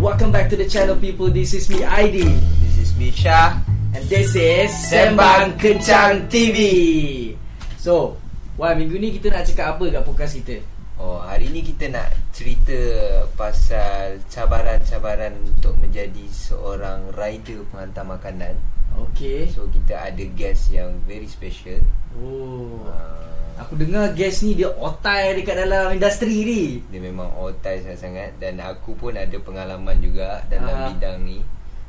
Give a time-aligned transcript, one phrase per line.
[0.00, 1.28] welcome back to the channel people.
[1.28, 2.24] This is me ID
[2.64, 3.60] This is Misha.
[3.92, 6.56] and this is Sembang Kencang TV.
[7.76, 8.16] So,
[8.56, 10.56] wah minggu ni kita nak cakap apa kat podcast kita?
[10.96, 12.76] Oh, hari ni kita nak cerita
[13.36, 18.56] pasal cabaran-cabaran untuk menjadi seorang rider penghantar makanan.
[19.12, 19.52] Okay.
[19.52, 21.84] So kita ada guest yang very special.
[22.16, 22.88] Oh.
[22.88, 23.29] Uh,
[23.60, 26.62] Aku dengar guest ni dia otai dekat dalam industri ni.
[26.88, 30.86] dia memang otai sangat-sangat dan aku pun ada pengalaman juga dalam Ah.
[30.88, 31.38] bidang ni.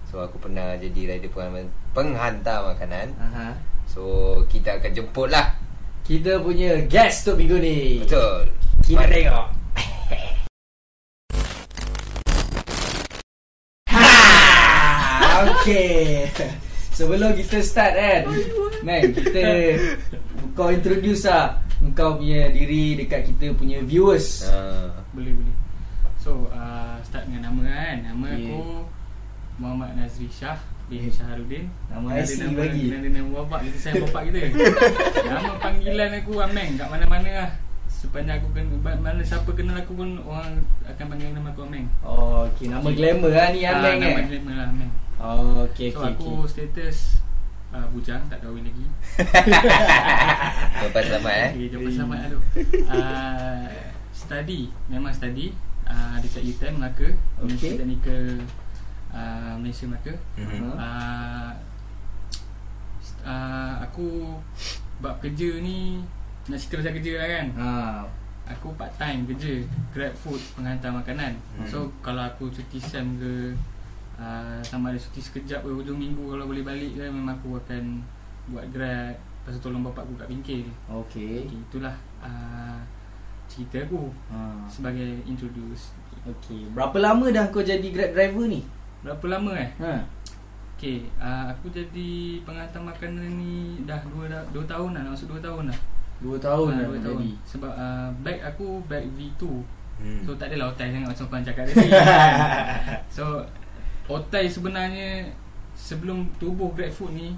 [0.03, 3.07] So aku pernah jadi rider pengalaman penghantar makanan.
[3.17, 3.47] Aha.
[3.87, 4.01] So
[4.45, 5.55] kita akan jemput lah.
[6.01, 7.77] Kita punya guest untuk minggu ni.
[8.01, 8.49] Betul.
[8.81, 9.13] Kita Mari.
[9.23, 9.47] tengok.
[13.87, 16.27] ha, okay.
[16.91, 18.21] Sebelum kita start kan,
[18.81, 19.41] man kita
[20.51, 21.57] kau introduce lah
[21.91, 24.45] kau punya diri dekat kita punya viewers.
[24.45, 25.55] Uh, Boleh boleh
[26.15, 28.37] So uh, start dengan nama kan Nama Yeah.
[28.37, 28.59] aku
[29.57, 31.09] Muhammad Nazri Shah bin Yeah.
[31.09, 32.85] Syahrudin Nama IC nama, bagi.
[32.87, 34.39] Ada nama bapak kita sayang bapak kita
[35.33, 37.49] Nama panggilan aku Ameng kat mana-mana lah
[37.89, 42.45] Sepanjang aku kena Mana siapa kenal aku pun Orang akan panggil nama aku Ameng Oh,
[42.45, 42.69] okay.
[42.69, 44.25] Nama glamour lah ni Ameng Ah, Nama eh.
[44.29, 46.49] glamour lah Ameng Oh, okay, So okay, aku okay.
[46.49, 46.97] status
[47.71, 48.85] uh, Bujang tak kahwin lagi
[50.81, 51.49] Lepas selamat eh.
[51.51, 52.39] Okay, jawapan selamat lah tu
[52.85, 53.65] uh,
[54.11, 55.51] Study Memang study
[55.83, 57.71] uh, Dekat UTM Melaka Universiti Okay.
[57.77, 58.23] Teknikal
[59.11, 60.71] uh, Malaysia Melaka Mhm.
[60.73, 61.51] uh,
[63.23, 64.37] uh, Aku
[64.99, 66.01] Bab kerja ni
[66.43, 67.69] Nak cerita pasal kerja lah kan Ha.
[68.49, 71.67] Aku part time kerja Grab food Penghantar makanan Hmm.
[71.67, 73.53] So kalau aku cuti SEM ke
[74.21, 78.05] uh, Sama ada cuti sekejap ke Hujung minggu Kalau boleh balik ke Memang aku akan
[78.47, 81.49] Buat grab Lepas tu tolong bapak aku kat bengkel Okay.
[81.49, 82.77] Okay, itulah uh,
[83.49, 84.69] cerita aku Ha.
[84.69, 85.97] sebagai introduce.
[86.21, 86.69] Okay.
[86.71, 88.61] Berapa lama dah kau jadi Grab driver ni?
[89.01, 89.73] Berapa lama eh?
[89.81, 90.05] Ha.
[90.77, 95.33] Okay, uh, aku jadi penghantar makanan ni dah 2 dah, dua tahun dah, nak masuk
[95.33, 95.79] 2 tahun dah.
[96.21, 97.29] Dua tahun Ah, dah dua jadi.
[97.43, 99.41] Sebab uh, bag aku bag V2.
[99.97, 100.21] Hmm.
[100.21, 101.89] So tak adalah otai sangat macam kau cakap tadi.
[103.09, 103.25] so
[104.11, 105.31] otai sebenarnya
[105.71, 107.31] sebelum tubuh GrabFood ni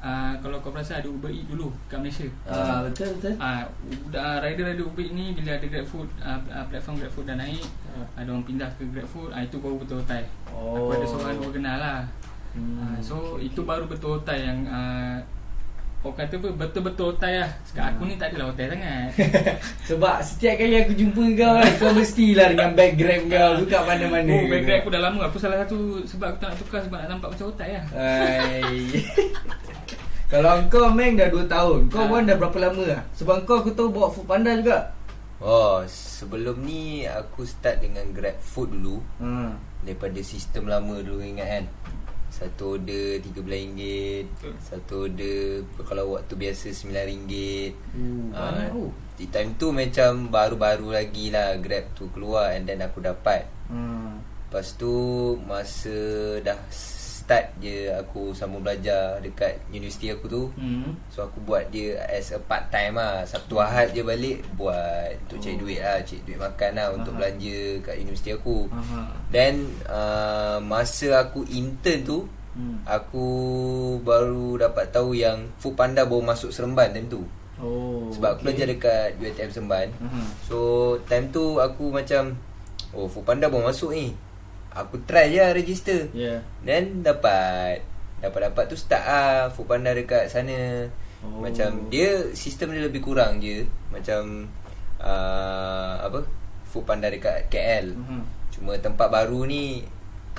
[0.00, 2.28] uh, kalau kau perasan ada Uber Eats dulu kat Malaysia.
[2.44, 3.32] Ah, betul betul.
[3.40, 3.64] Ah,
[4.12, 8.06] uh, rider-rider Uber Eats ni bila ada GrabFood uh, uh, platform GrabFood dah naik, Ah.
[8.22, 10.22] ada orang pindah ke GrabFood, ah itu baru betul otai.
[10.52, 10.78] Oh.
[10.78, 12.00] Aku ada seorang dua kenal lah.
[12.50, 13.68] Hmm, Ah, so okay, itu okay.
[13.70, 15.18] baru betul otai yang uh,
[16.00, 17.50] Orang kata apa Betul-betul otai lah.
[17.62, 18.08] Sekarang aku Hmm.
[18.08, 19.08] ni tak adalah otai sangat.
[19.88, 24.32] Sebab setiap kali aku jumpa kau kan Kau mestilah dengan Grab kau Tu kat mana-mana.
[24.32, 25.20] Oh Grab aku dah lama.
[25.26, 28.72] Aku salah satu Sebab aku tak nak tukar Sebab nak nampak macam otai lah Hai.
[30.26, 31.80] Kalau kau Meng dah 2 tahun.
[31.88, 32.08] Kau Ah.
[32.08, 33.00] pun dah berapa lama lah?
[33.12, 34.94] Sebab kau aku tahu bawa food panda juga.
[35.36, 39.00] Oh, sebelum ni aku start dengan Grab Food dulu.
[39.18, 39.56] Ha.
[39.80, 41.64] Daripada sistem lama dulu ingat kan
[42.40, 43.76] Satu order RM13
[44.24, 44.54] Betul.
[44.58, 45.38] Satu order
[45.84, 47.28] Kalau waktu biasa RM9
[47.92, 52.80] Uh, Ah, banyak Di time tu macam baru-baru lagi lah Grab tu keluar And then
[52.80, 54.16] aku dapat ha.
[54.48, 54.90] Lepas tu
[55.44, 55.92] masa
[56.40, 56.58] dah
[57.30, 61.06] start je aku sambung belajar dekat universiti aku tu hmm.
[61.06, 65.38] So aku buat dia as a part time lah Sabtu Ahad je balik buat untuk
[65.38, 65.62] cari Oh.
[65.62, 67.18] duit lah Cari duit makan lah untuk Aha.
[67.22, 69.00] belanja kat universiti aku Aha.
[69.30, 69.54] Then
[69.86, 72.20] uh, masa aku intern tu
[72.50, 72.82] Hmm.
[72.82, 73.26] Aku
[74.02, 77.22] baru dapat tahu yang Food Panda baru masuk Seremban time tu
[77.62, 80.26] Oh Sebab aku belajar dekat UiTM Seremban Aha.
[80.42, 80.56] So
[81.06, 82.34] time tu aku macam
[82.90, 84.18] Oh Food Panda baru masuk ni
[84.72, 86.40] Aku try je lah register yeah.
[86.62, 87.82] Then dapat
[88.20, 90.86] Dapat-dapat tu start lah Food Panda dekat sana
[91.20, 91.44] Oh.
[91.44, 93.60] Macam dia Sistem dia lebih kurang je
[93.92, 94.48] Macam
[94.96, 96.24] uh, Apa
[96.64, 98.24] Food Panda dekat KL Aha.
[98.48, 99.84] Cuma tempat baru ni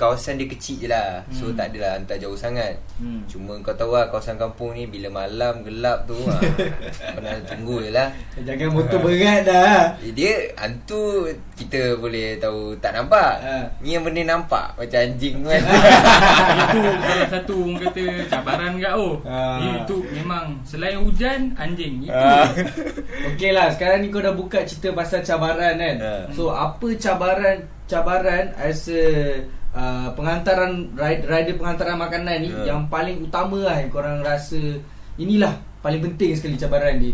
[0.02, 1.54] Kawasan dia kecil je lah So Hmm.
[1.54, 3.22] tak adalah hantar jauh sangat Hmm.
[3.24, 6.38] Cuma kau tahu lah Kawasan kampung ni Bila malam gelap tu ha,
[7.14, 12.92] Pernah tunggu je lah Jangan motor berat dah Eh, Dia hantu Kita boleh tahu Tak
[12.92, 13.54] nampak Ha.
[13.78, 15.62] Ni yang benda nampak Macam anjing kan
[16.62, 19.58] Itu salah satu orang kata Cabaran kat oh Ah.
[19.78, 22.46] Itu memang Selain hujan Anjing Itu Ah.
[23.28, 26.12] Okey lah Sekarang ni kau dah buka cerita Pasal cabaran kan Ha.
[26.30, 29.04] So apa cabaran Cabaran As a
[29.72, 32.70] uh, Penghantaran ride- Rider penghantaran makanan ni Ya.
[32.70, 34.60] Yang paling utama lah Yang korang rasa
[35.16, 37.12] Inilah Paling penting sekali cabaran ni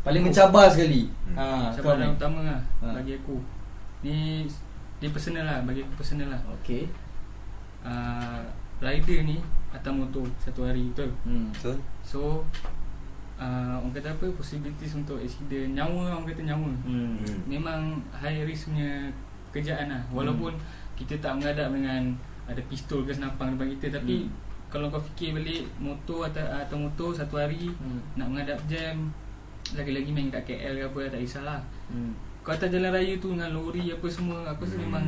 [0.00, 1.36] Paling mencabar sekali Hmm.
[1.36, 2.14] ha, Cabaran ni.
[2.14, 2.94] utama lah Ha.
[2.94, 3.36] Bagi aku
[4.00, 4.46] Ni
[4.96, 6.88] Dia personal lah Bagi aku personal lah Okey
[7.82, 8.40] uh,
[8.78, 9.36] Rider ni
[9.68, 11.52] Atas motor Satu hari betul hmm.
[11.52, 12.40] Betul So
[13.36, 17.18] uh, Orang kata apa Possibilities untuk accident Nyawa orang kata nyawa Hmm.
[17.18, 17.38] Hmm.
[17.44, 17.80] Memang
[18.10, 19.12] high risk punya
[19.50, 20.56] Kerjaan lah Walaupun
[20.98, 22.02] kita tak menghadap dengan
[22.44, 24.32] ada pistol ke senapang depan kita tapi Hmm.
[24.68, 28.02] kalau kau fikir balik motor atau, atau motor satu hari Hmm.
[28.14, 29.08] nak menghadap jam
[29.70, 32.12] lagi-lagi main kat KL ke apa tak kisahlah Hmm.
[32.40, 34.84] kau atas jalan raya tu dengan lori apa semua aku rasa Hmm.
[34.86, 35.06] memang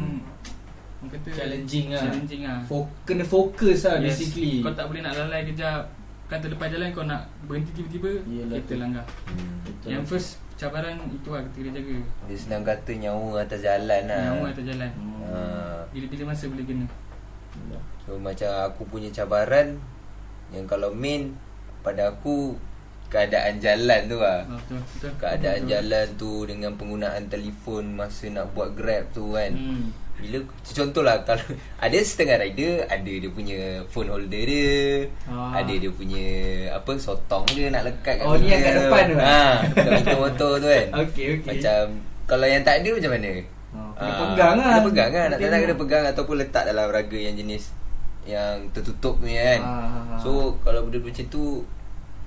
[1.01, 2.03] orang kata Challenging lah.
[2.03, 4.15] challenging lah Fo- kena fokus lah Yes.
[4.15, 4.61] basically.
[4.61, 5.89] kau tak boleh nak lalai kejap
[6.27, 8.77] kan terlepas jalan kau nak berhenti tiba-tiba Yelah tu.
[8.77, 9.65] langgar Hmm.
[9.65, 9.89] Betul.
[9.91, 11.97] yang first cabaran itu lah kita kena jaga
[12.29, 15.25] Dia senang kata nyawa atas jalan lah nyawa atas jalan Hmm.
[15.27, 15.80] ha.
[15.91, 16.87] Bila-bila masa boleh kena
[18.01, 19.75] So macam aku punya cabaran
[20.49, 21.35] Yang kalau main
[21.81, 22.55] Pada aku
[23.07, 25.71] Keadaan jalan tu lah Ah, betul betul Keadaan betul.
[25.73, 29.91] jalan tu Dengan penggunaan telefon Masa nak buat grab tu kan hmm.
[30.17, 31.43] Bila Contohlah Kalau
[31.85, 35.59] Ada setengah rider Ada dia punya Phone holder dia Ah.
[35.59, 36.27] Ada dia punya
[36.73, 39.19] Apa Sotong dia nak lekat kat Oh, ni yang kat depan tu?
[39.19, 41.51] ha, Kat pintu motor tu kan Okey, okey.
[41.51, 41.83] Macam
[42.25, 43.33] Kalau yang tak ada macam mana
[43.71, 44.67] Oh, kena Ah, pegang lah.
[44.73, 45.63] Kena pegang kan Nak tak Tengok.
[45.63, 47.71] kena pegang Ataupun letak dalam raga yang jenis
[48.25, 50.19] Yang tertutup ni kan ah.
[50.19, 50.31] So
[50.61, 51.63] kalau benda macam tu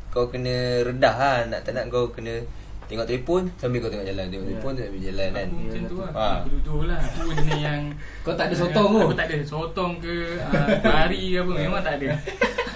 [0.08, 2.40] Kau kena redah lah Nak tak nak kau kena
[2.84, 4.50] Tengok telefon Sambil kau tengok jalan Tengok Ya.
[4.54, 6.38] telefon sambil jalan kan macam tu lah Ah.
[6.46, 7.82] Jujur lah Aku jenis yang
[8.22, 9.00] Kau tak ada sotong tu?
[9.02, 12.08] Aku tak ada Sotong ke uh, Lari ke apa Memang tak ada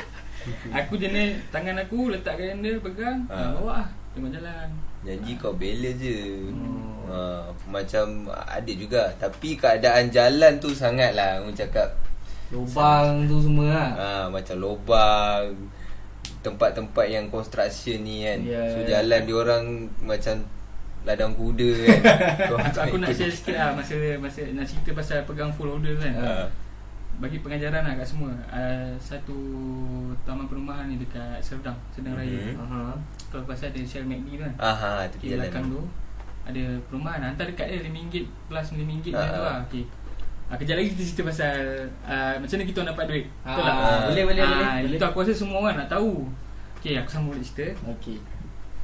[0.79, 3.23] Aku jenis Tangan aku letak kat dia Pegang.
[3.27, 4.67] Bawa lah Tengok jalan
[5.07, 6.51] Janji kau bela je.
[6.51, 7.07] Hmm.
[7.07, 7.17] ha,
[7.65, 9.07] Macam ada juga.
[9.15, 11.95] Tapi keadaan jalan tu sangat lah Orang cakap.
[12.47, 13.89] Lubang tu semua lah.
[13.95, 15.47] ha, Macam lubang
[16.37, 18.39] Tempat-tempat yang construction ni kan.
[18.41, 19.63] Ya, So jalan dia orang
[20.01, 20.43] Macam
[21.01, 21.99] Ladang kuda kan.
[22.51, 26.03] Aku, aku nak share sikit lah Masa, masa nak cerita pasal Pegang full holder tu
[26.03, 26.13] kan.
[26.13, 26.66] Ha.
[27.17, 29.33] Bagi pengajaran lah kat semua uh, Satu
[30.21, 32.57] Taman perumahan ni dekat Serdang Sedang Raya Mhm.
[32.59, 32.93] Aha.
[33.27, 35.81] Kalau pasal ada Shell McD tu kan Aha, tepi Okay, belakang tu
[36.43, 38.13] Ada perumahan Hantar dekat dia RM5
[38.45, 39.43] plus RM5 Ah, macam tu ah.
[39.43, 39.83] lah Okay
[40.47, 41.53] Ah, kejap lagi kita cerita pasal
[42.05, 43.75] uh, Macam mana kita orang dapat duit Betul Ah, tak?
[44.07, 44.95] boleh, boleh, Ah, boleh, boleh.
[44.95, 46.11] Itu aku rasa semua orang nak tahu
[46.77, 48.17] Okay aku sambung balik cerita Okey.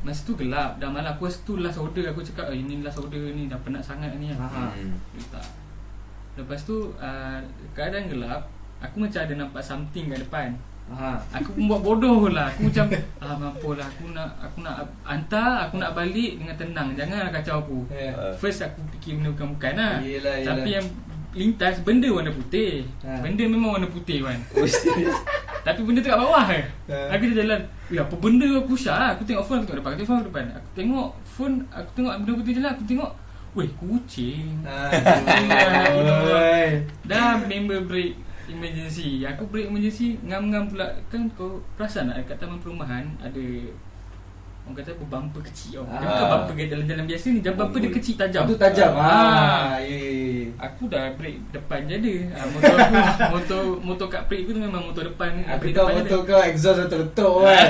[0.01, 2.97] Masa tu gelap Dah malam aku rasa tu last order Aku cakap oh, ini last
[2.97, 4.75] order ni Dah penat sangat ni kan Ha.
[4.75, 4.91] Hmm.
[5.30, 5.45] Tak
[6.33, 7.39] Lepas tu uh,
[7.74, 8.50] Keadaan gelap
[8.81, 10.50] Aku macam ada nampak something kat depan
[10.83, 11.15] Aha.
[11.39, 12.91] Aku pun buat bodoh lah Aku macam
[13.24, 17.63] Ah mampu lah Aku nak Aku nak hantar Aku nak balik dengan tenang Janganlah kacau
[17.63, 18.12] aku Eh.
[18.12, 18.35] Ah.
[18.35, 20.59] First aku fikir benda bukan-bukan lah Yelah, yelah.
[20.59, 20.88] Tapi yang
[21.33, 23.24] lintas Benda warna putih Ha.
[23.24, 24.68] Benda memang warna putih kan Oh?
[25.63, 26.63] Tapi benda tu kat bawah eh.
[26.91, 27.15] Ha.
[27.15, 30.03] Aku jalan Ya apa benda aku syak lah Aku tengok phone Aku tengok depan Aku
[30.03, 33.12] tengok phone aku depan Aku tengok phone Aku tengok benda putih jalan Aku tengok
[33.54, 36.34] Weh kucing Aduh.
[37.10, 42.58] Dah member break emergency Aku break emergency Ngam-ngam pula Kan kau perasan tak Dekat taman
[42.58, 43.46] perumahan Ada
[44.64, 46.16] Orang kata apa Bumper kecil tau Dia Ah.
[46.24, 48.92] bukan bumper jalan-jalan biasa ni Jam bumper dia kecil tajam Itu tajam.
[48.96, 49.04] Ah.
[49.04, 50.00] Ah, ya.
[50.64, 52.96] Aku dah break depan je ada ah, Motor aku
[53.36, 57.70] Motor motor kat break tu memang motor depan Aku tahu motor kau exhaust letup-letup kan.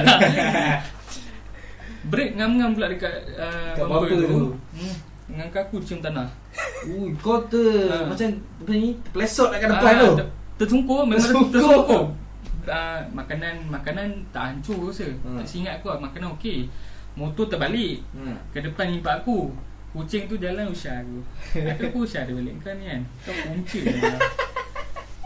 [2.06, 4.46] Break ngam-ngam pula dekat uh, Kat bumper, bumper tu, tu.
[4.78, 4.96] Hmm.
[5.34, 6.30] Dengan kaku cium tanah
[6.86, 7.58] Ui, kau tu
[7.90, 8.06] Ah.
[8.06, 8.94] macam apa ni?
[9.10, 10.10] Plesot kat depan tu.
[10.16, 12.14] ter- Tersungkur Memang Tersungkur.
[12.64, 15.36] Uh, makanan makanan tak hancur rasa Hmm.
[15.36, 16.70] Tak singat aku lah Makanan okey
[17.14, 18.38] Motor terbalik Hmm.
[18.50, 19.52] Ke depan impak aku
[19.92, 21.18] Kucing tu jalan usah aku
[21.60, 24.18] Aku aku usah dia balik Kau ni kan Kau punca lah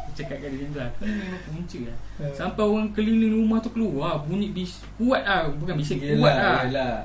[0.10, 2.34] Cakap kat dia macam tu lah Kau ni memang punca lah Hmm.
[2.34, 6.96] Sampai orang keliling rumah tu keluar Bunyi bis Kuat lah Bukan bising Kuat lah Yelah.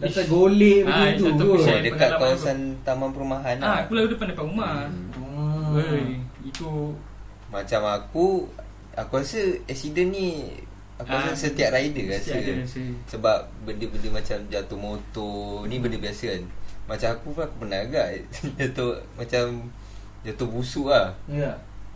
[0.00, 1.56] Lepas golek Ah, begitu satu kot.
[1.56, 1.70] pisau.
[1.70, 3.76] Oh, dekat kawasan taman perumahan Ah, lah.
[3.82, 4.74] aku lalu depan depan rumah
[5.12, 5.20] Hmm.
[5.36, 5.68] Ah.
[5.72, 6.96] Weh, Itu
[7.46, 8.48] Macam aku
[8.92, 10.50] Aku rasa accident ni
[10.96, 15.76] Aku Ah, rasa setiap rider rasa Setiap ada rasa Sebab benda-benda macam jatuh motor Ni
[15.76, 16.42] benda biasa kan
[16.86, 18.06] Macam aku pun aku pernah agak
[18.58, 19.44] Jatuh macam
[20.20, 21.52] Jatuh busuk lah Ya.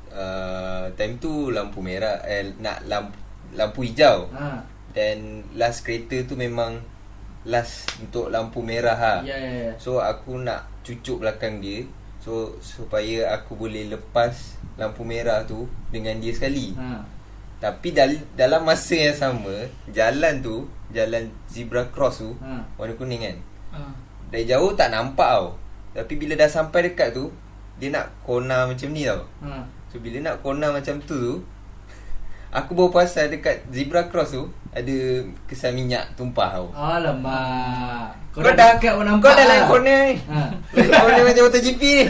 [0.09, 3.17] uh, Time tu lampu merah eh, Nak lampu,
[3.53, 4.61] lampu hijau Ha.
[4.91, 6.79] Dan last kereta tu memang
[7.45, 9.15] Last untuk lampu merah ha.
[9.21, 9.73] Ya ya ya.
[9.77, 11.85] So aku nak cucuk belakang dia
[12.19, 16.73] So supaya aku boleh lepas lampu merah tu dengan dia sekali.
[16.73, 17.05] Ha.
[17.61, 19.53] Tapi dal- dalam masa yang sama,
[19.89, 22.65] jalan tu, jalan zebra cross tu, Ha.
[22.75, 23.37] warna kuning kan.
[23.73, 23.93] ah.
[24.27, 25.49] Dari jauh tak nampak tau.
[25.93, 27.29] Tapi bila dah sampai dekat tu,
[27.77, 29.21] dia nak corner macam ni tau.
[29.43, 29.61] Ha.
[29.87, 31.35] So bila nak corner macam tu tu,
[32.55, 34.97] aku baru perasan dekat zebra cross tu ada
[35.51, 36.67] kesan minyak tumpah tau.
[36.71, 38.15] Alamak.
[38.31, 39.69] Kau, dah dekat pun Kau dah lain lah.
[39.71, 40.15] corner ni.
[40.27, 40.41] Ha.
[40.75, 42.05] Corner macam MotoGP ni.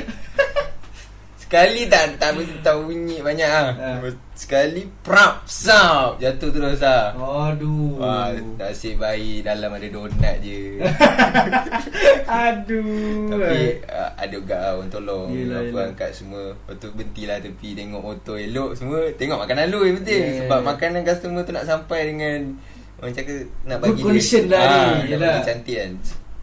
[1.55, 3.71] Sekali tak tak mesti tahu bunyi banyak ah.
[3.79, 4.03] Ha.
[4.35, 7.15] Sekali prap sap jatuh terus ah.
[7.15, 7.95] Aduh.
[7.95, 10.83] Wah, nasib baik dalam ada donat je.
[12.27, 13.31] Aduh.
[13.31, 15.87] Tapi uh, ada juga lah orang tolong Yelah, Apa yelah.
[15.95, 20.23] angkat semua Lepas tu berhentilah tepi Tengok motor elok semua Tengok makanan lu yang penting
[20.25, 20.39] Yeah.
[20.43, 22.59] Sebab makanan customer tu nak sampai dengan
[22.99, 24.63] Orang cakap nak bagi Good condition lah
[25.07, 25.91] ni, Ah, bagi cantik kan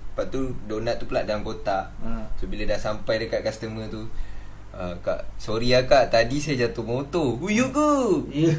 [0.08, 2.32] Lepas tu donat tu pula dalam kotak Ha.
[2.40, 4.08] So bila dah sampai dekat customer tu
[4.74, 7.92] uh, Kak, sorry lah kak Tadi saya jatuh motor Oh you ke?
[8.30, 8.52] Ya.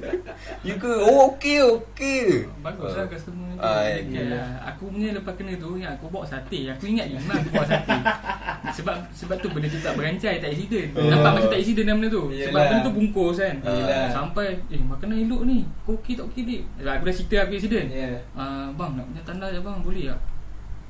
[0.66, 0.92] You ke?
[1.00, 4.04] Oh okay okay Bagus lah customer tu Ah, okay.
[4.04, 4.24] okay.
[4.28, 4.48] lah.
[4.68, 7.66] Aku punya lepas kena tu Yang aku bawa sate Aku ingat je Memang aku bawa
[7.66, 7.96] sate
[8.76, 11.08] Sebab sebab tu benda tu tak berancai Tak accident Oh.
[11.08, 12.66] Nampak macam tak accident dalam benda tu Sebab Yelah.
[12.68, 14.06] benda tu bungkus kan Yelah.
[14.10, 17.88] Sampai Eh makanan elok ni Kau okey tak okey dik Aku dah cerita aku accident
[17.88, 18.10] Ya.
[18.32, 20.20] Ah, Bang nak punya tanda je bang Boleh tak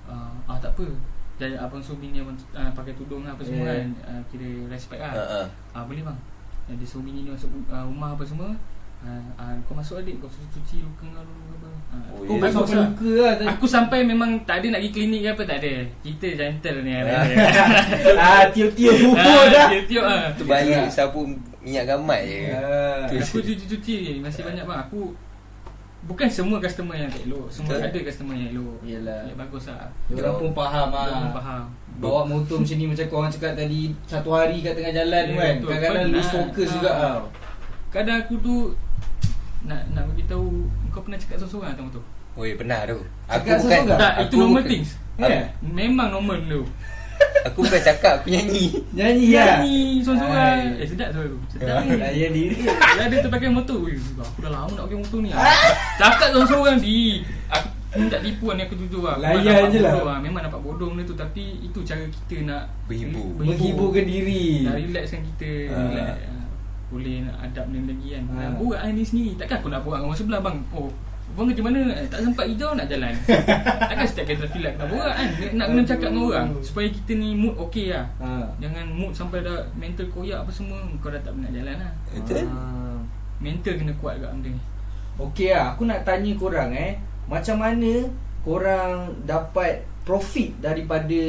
[0.06, 0.86] Ah, ah tak apa
[1.36, 3.76] Jadi abang Sumi ni abang, ah, pakai tudung lah apa semua Yeah.
[3.76, 5.42] kan ah, Kira respect lah Ha, ha.
[5.72, 6.18] Ah boleh bang.
[6.66, 8.50] Jadi Sumi ni masuk uh, rumah apa semua.
[8.98, 11.68] Ah, ah, kau masuk adik kau suruh cuci luka kau dulu apa.
[11.86, 12.88] Ah, Oh, Kau bagus lah.
[12.88, 13.46] luka lah tadi.
[13.46, 15.72] Aku sampai memang tak ada nak pergi klinik ke apa tak ada.
[16.00, 16.92] Kita gentle ni.
[18.16, 19.68] ah, tiup-tiup bubur dah.
[19.70, 20.32] Tiup-tiup ah.
[20.32, 20.88] Tu balik Yelah.
[20.88, 21.28] sapu
[21.60, 22.38] minyak gamat je.
[23.20, 24.78] Aku cuci-cuci masih banyak bang.
[24.80, 25.12] Aku
[26.06, 27.84] Bukan semua customer yang tak elok Semua Betul.
[27.84, 29.20] ada customer yang elok Yelah.
[29.22, 31.04] ya, Bagus lah Diorang pun faham ah.
[31.04, 31.62] Diorang faham
[31.96, 35.54] Bawa motor macam ni macam korang cakap tadi Satu hari kat tengah jalan Ya, kan
[35.56, 35.68] betul.
[35.68, 36.34] Kadang-kadang lose Penat.
[36.36, 36.72] focus Ah.
[36.72, 37.22] juga tau
[37.90, 38.54] Kadang aku tu
[39.62, 40.46] Nak nak bagi tahu
[40.88, 42.04] Kau pernah cakap seorang-seorang atas motor?
[42.36, 42.98] Oi pernah tu.
[43.26, 43.82] Aku Cakap bukan?
[43.90, 45.42] Tak, aku itu normal things Ya?
[45.60, 46.62] Memang normal dulu
[47.46, 48.74] Aku bukan cakap aku nyanyi.
[48.90, 49.62] Nyanyi lah.
[49.62, 50.58] Nyanyi seorang-seorang.
[50.74, 50.82] Hai.
[50.82, 51.38] Eh sedap tu.
[51.54, 51.78] Sedap.
[51.86, 52.58] Ni Layan diri.
[52.66, 53.78] Dia ada tu pakai motor.
[53.86, 55.30] Ui, Aku dah lama nak pakai motor ni.
[55.96, 59.16] Cakap seorang-seorang di Aku ni tak tipu ni aku jujur lah.
[59.22, 59.92] Layan nampak je lah.
[59.94, 61.14] bodoh Memang nampak bodoh benda tu.
[61.14, 63.26] Tapi itu cara kita nak Berhibur.
[63.38, 64.66] Menghiburkan diri.
[64.66, 65.50] Nak relaxkan kita.
[65.70, 65.80] Ah.
[65.86, 66.46] Relax Ah,
[66.90, 68.22] Boleh nak adab benda lagi kan.
[68.26, 68.36] Ah.
[68.36, 69.32] Nak buat ni sendiri.
[69.38, 70.58] Takkan aku nak buat dengan orang sebelah bang?
[70.74, 70.90] Oh
[71.36, 71.92] Abang kerja mana?
[71.92, 73.12] Eh, tak sempat hijau nak jalan
[73.92, 76.88] Takkan setiap kata feel like nak borak kan Nak- Nak kena cakap dengan orang Supaya
[76.88, 78.48] kita ni mood okey lah ha.
[78.56, 82.48] Jangan mood sampai dah mental koyak apa semua Kau dah tak nak jalan lah Betul?
[82.48, 82.96] Ah.
[83.36, 84.62] Mental kena kuat kat benda ni
[85.18, 87.92] Okey lah Aku nak tanya korang eh Macam mana
[88.40, 91.20] Korang dapat Profit daripada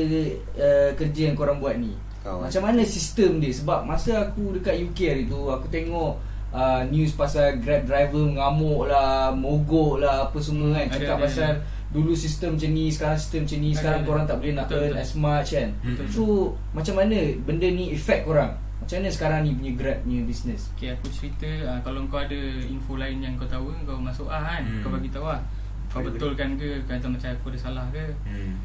[0.56, 1.92] uh, Kerja yang korang buat ni
[2.24, 2.48] Kawan.
[2.48, 6.16] Macam mana sistem dia Sebab masa aku dekat UK hari tu Aku tengok
[6.50, 11.24] uh, News pasal Grab driver mengamuk lah Mogok lah Apa semua kan Ada, Cakap ada,
[11.24, 11.76] pasal ada.
[11.88, 14.08] Dulu sistem macam ni Sekarang sistem macam ni Ada, Sekarang ada.
[14.08, 15.02] korang tak boleh nak Betul, earn betul.
[15.02, 16.08] as much kan Mm-mm.
[16.08, 16.24] So
[16.72, 20.90] Macam mana Benda ni effect korang Macam mana sekarang ni punya Grab punya business Okay
[20.92, 24.62] aku cerita uh, Kalau kau ada info lain yang kau tahu Kau masuk ah kan
[24.62, 24.82] Hmm.
[24.82, 25.40] Kau bagi tahu lah
[25.88, 28.60] Kau Boleh, betulkan ke Kata macam aku ada salah ke Hmm.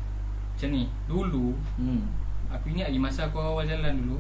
[0.52, 2.02] Macam ni Dulu hmm.
[2.52, 4.18] Aku ingat lagi masa aku awal jalan dulu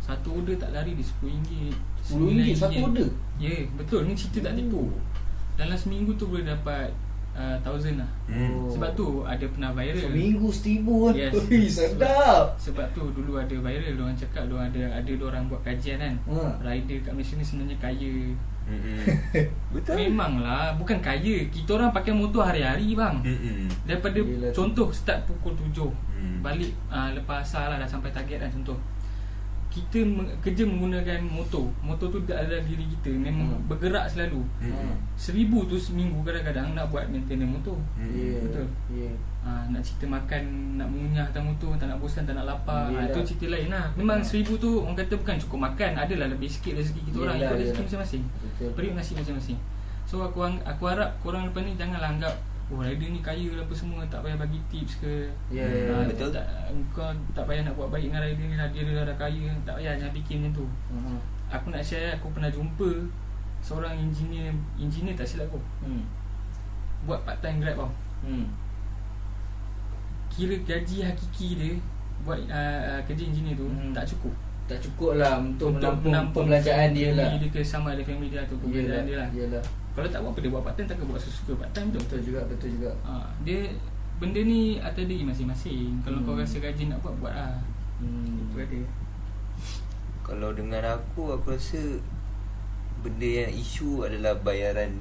[0.00, 3.08] Satu order tak lari di RM10 RM10 satu order?
[3.38, 4.90] Ya yeah, betul Ni cerita tak tipu
[5.54, 6.90] Dalam seminggu tu boleh dapat
[7.32, 8.64] uh, Thousand lah Hmm.
[8.66, 11.32] Sebab tu ada pernah viral Seminggu seribu Yes.
[11.42, 15.98] Ui, sedap Sebab tu dulu ada viral Diorang cakap Diorang ada Ada diorang buat kajian
[15.98, 16.58] kan Ha.
[16.62, 18.14] Rider kat Malaysia ni sebenarnya kaya
[18.62, 18.94] Hmm.
[19.74, 20.06] Betul?
[20.06, 23.66] Memanglah Bukan kaya Kita orang pakai motor hari-hari bang Hmm.
[23.82, 24.54] Daripada Yelah.
[24.54, 26.38] Contoh start pukul 7 Hmm.
[26.38, 28.78] Balik uh, lepas asar lah Dah sampai target lah contoh
[29.72, 33.64] Kita meng- kerja menggunakan motor Motor tu ada diri kita Memang Hmm.
[33.66, 34.92] bergerak selalu Hmm.
[35.14, 38.12] Seribu tu seminggu kadang-kadang Nak buat maintenance motor Hmm.
[38.12, 38.66] Ya, Betul.
[38.92, 39.08] ya.
[39.40, 40.42] ha, Nak cerita makan
[40.76, 43.08] Nak mengunyah atas motor Tak nak bosan Tak nak lapar ha, Yelah.
[43.08, 44.26] Itu cerita lain lah Memang Ha.
[44.26, 47.56] seribu tu Orang kata bukan cukup makan Adalah lebih sikit rezeki kita orang Yelah, Ikut
[47.58, 47.84] rezeki yelah.
[47.88, 48.70] masing-masing Betul.
[48.74, 49.58] Periuk nasib masing-masing
[50.04, 52.34] So aku aku harap korang lepas ni janganlah anggap
[52.70, 56.04] Oh rider ni kaya lah apa semua Tak payah bagi tips ke Ya, Hmm, Ah,
[56.06, 56.30] betul.
[56.30, 56.46] tak,
[56.90, 59.74] Kau tak payah nak buat baik dengan rider ni lah Dia dah, dah kaya Tak
[59.76, 61.18] payah jangan fikir macam tu Hmm.
[61.48, 62.90] Aku nak share Aku pernah jumpa
[63.60, 66.04] Seorang engineer Engineer tak silap aku Hmm.
[67.02, 67.90] Buat part time grab tau
[68.22, 68.46] Hmm.
[70.28, 71.72] Kira gaji hakiki dia
[72.22, 72.54] Buat uh,
[72.88, 73.92] uh, kerja engineer tu Hmm.
[73.92, 74.32] Tak cukup
[74.64, 77.34] Tak cukup lah untuk, menampung, pembelanjaan dia lah.
[77.34, 79.64] Dia ke sama ada family dia atau pembelanjaan dia lah Yalah.
[79.92, 82.20] Kalau tak buat apa dia buat part time Takkan buat suka part time tu Betul
[82.24, 82.90] juga, betul juga.
[83.02, 83.68] ha, Dia
[84.16, 86.26] Benda ni atas diri masing-masing Kalau Hmm.
[86.26, 87.54] kau rasa rajin nak buat Buat lah
[87.98, 88.48] Hmm.
[88.48, 88.80] Itu ada
[90.22, 91.78] Kalau dengan aku Aku rasa
[92.98, 94.96] Benda yang isu adalah bayaran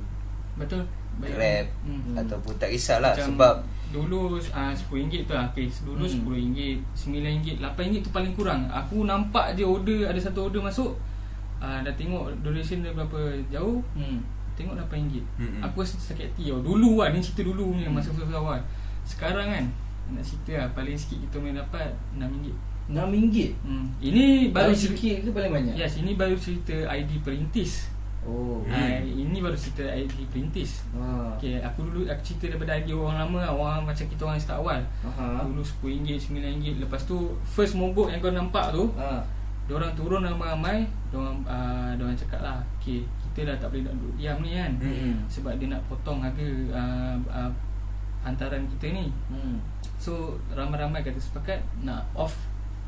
[0.55, 0.83] Betul
[1.17, 2.17] Grab hmm.
[2.17, 3.55] Ataupun tak kisahlah Macam Sebab
[3.91, 6.23] Dulu uh, RM10 tu lah case Dulu Hmm.
[6.25, 10.95] RM10 RM9 RM8 tu paling kurang Aku nampak je order Ada satu order masuk
[11.57, 13.17] uh, Dah tengok duration dia berapa
[13.47, 14.19] jauh Hmm.
[14.53, 15.61] Tengok RM8 Mm-mm.
[15.63, 18.59] Aku rasa sakit hati tau Dulu lah Ni cerita dulu ni Masa first awal
[19.01, 19.65] Sekarang kan
[20.11, 22.51] Nak cerita lah Paling sikit kita boleh dapat RM6
[22.91, 23.85] RM6 hmm.
[24.03, 25.73] Ini baru Baru cerita sikit ke paling banyak?
[25.77, 27.87] Yes, ini baru cerita ID perintis
[28.21, 29.01] Oh Hmm.
[29.01, 31.33] Ini baru cerita ID perintis ha.
[31.33, 33.51] Okay, aku dulu aku cerita daripada ID orang lama lah.
[33.51, 35.41] Orang macam kita orang start awal Aha.
[35.41, 39.25] Dulu RM10, RM9 Lepas tu First mogok yang kau nampak tu Ha.
[39.65, 44.15] Diorang turun ramai-ramai Diorang uh, Diorang cakap lah Okay Kita dah tak boleh nak duduk
[44.15, 45.15] diam ni kan Hmm.
[45.25, 47.51] Sebab dia nak potong harga uh, uh,
[48.21, 49.57] Hantaran kita ni Hmm.
[49.95, 50.11] So
[50.51, 52.35] ramai-ramai kata sepakat Nak off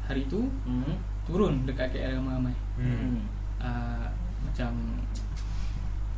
[0.04, 1.00] hari tu Hmm.
[1.24, 3.24] Turun dekat KL ramai-ramai Hmm.
[3.58, 4.08] uh,
[4.42, 5.00] Macam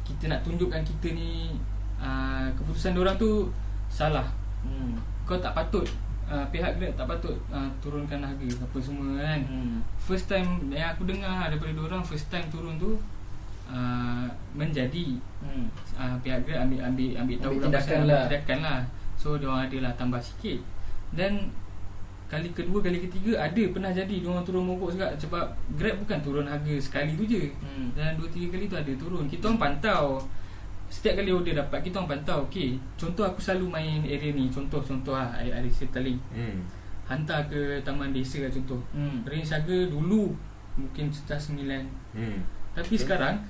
[0.04, 1.54] Kita nak tunjukkan kita ni
[1.96, 3.50] uh, Keputusan diorang tu
[3.88, 4.26] Salah
[4.62, 4.98] Hmm.
[5.24, 5.86] Kau tak patut
[6.26, 9.78] uh, Pihak Grab tak patut uh, Turunkan harga Apa semua kan Hmm.
[9.96, 12.98] First time yang aku dengar daripada orang first time turun tu
[13.68, 15.70] uh, menjadi Hmm.
[15.94, 18.24] uh, pihak Grab ambil ambil ambil tahu Ambil lah tindakan lah.
[18.26, 18.80] tindakan lah.
[19.16, 20.60] So dia orang adalah tambah sikit.
[21.12, 21.54] Dan
[22.26, 26.18] kali kedua kali ketiga ada pernah jadi dia orang turun mogok juga sebab Grab bukan
[26.20, 27.54] turun harga sekali tu je.
[27.60, 27.94] Hmm.
[27.94, 29.26] Dan dua tiga kali tu ada turun.
[29.26, 30.18] Kita orang pantau
[30.86, 35.14] Setiap kali order dapat Kita orang pantau Okay Contoh aku selalu main area ni Contoh-contoh
[35.14, 36.62] lah Area Setaling Hmm.
[37.04, 39.26] Hantar ke Taman Desa lah contoh Hmm.
[39.26, 40.38] Range harga dulu
[40.78, 41.58] Mungkin sekitar 9
[42.14, 42.38] Hmm.
[42.72, 43.42] Tapi sekarang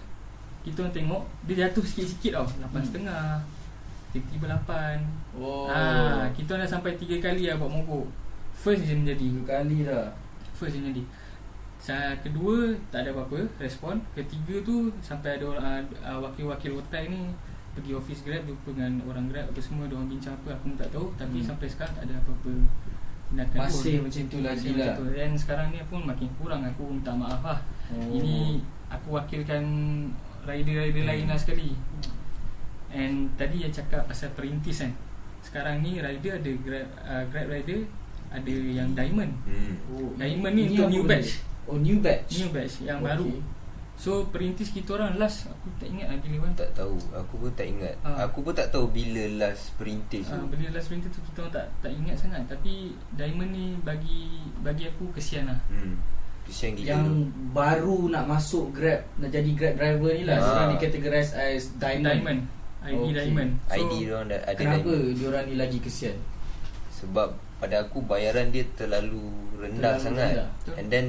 [0.66, 3.06] Kita orang tengok Dia jatuh sikit-sikit tau 8.5
[4.12, 5.00] Tiba-tiba 8
[5.36, 5.68] Oh.
[5.68, 8.08] ah, Kita orang dah sampai 3 kali lah buat mogok
[8.54, 10.08] First je menjadi Tiga kali dah.
[10.52, 11.04] First je menjadi
[11.78, 17.22] Sa- Kedua Tak ada apa-apa Respon Ketiga tu Sampai ada orang uh, Wakil-wakil hotel ni
[17.72, 20.90] Pergi office Grab Jumpa dengan orang Grab Apa semua Diorang bincang apa Aku pun tak
[20.90, 21.46] tahu Tapi Hmm.
[21.46, 22.54] sampai sekarang Tak ada apa-apa
[23.28, 24.04] Tindakan Masih pun.
[24.08, 24.94] macam tu lagi lah.
[24.96, 25.06] tu.
[25.12, 27.60] Dan sekarang ni pun Makin kurang Aku minta maaf lah
[27.92, 28.10] Oh.
[28.10, 29.62] Ini Aku wakilkan
[30.46, 31.10] Rider-rider Hmm.
[31.10, 31.70] lain lah sekali
[32.90, 34.94] And tadi yang cakap Pasal perintis kan
[35.42, 37.80] Sekarang ni rider ada Grab, uh, Grab rider
[38.30, 39.74] Ada yang diamond Hmm.
[39.90, 40.10] Oh.
[40.16, 41.30] Diamond ni Ini untuk new batch.
[41.66, 42.32] Oh new batch.
[42.38, 43.10] New batch yang Okey.
[43.10, 43.30] baru
[43.96, 47.52] So perintis kita orang last Aku tak ingat lah bila kan Tak tahu Aku pun
[47.52, 48.28] tak ingat Ah.
[48.28, 51.54] Aku pun tak tahu Bila last perintis uh, tu Bila last perintis tu kita orang
[51.54, 52.74] tak tak ingat sangat Tapi
[53.10, 55.96] Diamond ni bagi Bagi aku kesian lah Hmm.
[56.46, 57.14] Kesian gila Yang tu.
[57.52, 60.42] baru nak masuk Grab Nak jadi Grab driver ni lah Ah.
[60.42, 62.40] Sekarang dikategorize as Diamond, Diamond
[62.82, 63.12] ID Okey.
[63.12, 65.16] Diamond so, ID diorang ada Kenapa diamond.
[65.16, 66.18] diorang ni lagi kesian?
[66.94, 70.50] Sebab pada aku bayaran dia terlalu rendah Terlalu sangat rendah.
[70.76, 71.06] And then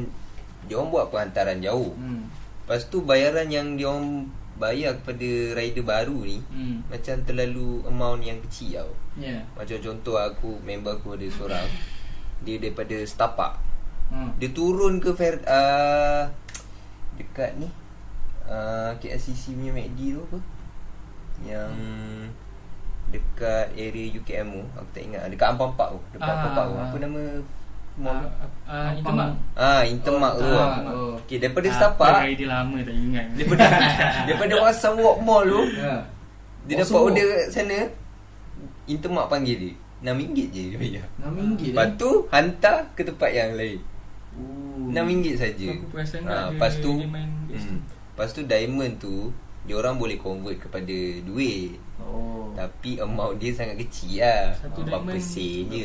[0.64, 2.32] Dia orang buat perhantaran jauh Hmm.
[2.62, 6.80] Lepas tu bayaran yang dia orang bayar kepada rider baru ni Hmm.
[6.88, 9.28] Macam terlalu amount yang kecil tau Ya.
[9.30, 9.40] Yeah.
[9.52, 11.68] Macam contoh aku, member aku ada seorang
[12.38, 13.60] Dia daripada Setapak
[14.06, 14.30] Hmm.
[14.36, 16.30] Dia turun ke Fer, uh,
[17.14, 17.66] Dekat ni
[18.44, 20.38] uh, KLCC punya MACD tu apa
[21.42, 21.72] Yang
[23.06, 26.66] Dekat area UKM tu Aku tak ingat Dekat Ampang Park tu Dekat Ah, Ampang Park
[26.66, 26.84] tu ah.
[26.84, 27.38] Apa nama uh,
[27.96, 28.18] Mall
[28.66, 30.78] uh, Intermark Ah, Intermark Oh, tu ah, lah.
[30.88, 31.12] oh.
[31.20, 33.64] Okay, daripada Apa Setapak rider lama tak ingat Daripada
[34.26, 35.94] Daripada Wasam Walk Mall tu Ya.
[36.62, 37.06] Dia Wasam dapat Walk.
[37.08, 37.78] order kat sana
[38.86, 43.80] Intermark panggil dia RM6 je dia bayar RM6 Lepas tu Hantar ke tempat yang lain
[43.80, 43.95] Oh.
[44.86, 45.68] RM6 saja.
[45.72, 49.16] Aku perasan Ah, dia- Lepas tu hmm, Lepas tu diamond tu
[49.62, 52.52] Dia orang boleh convert kepada duit Oh.
[52.54, 55.84] Tapi amount dia sangat kecil lah Satu Berapa diamond sen je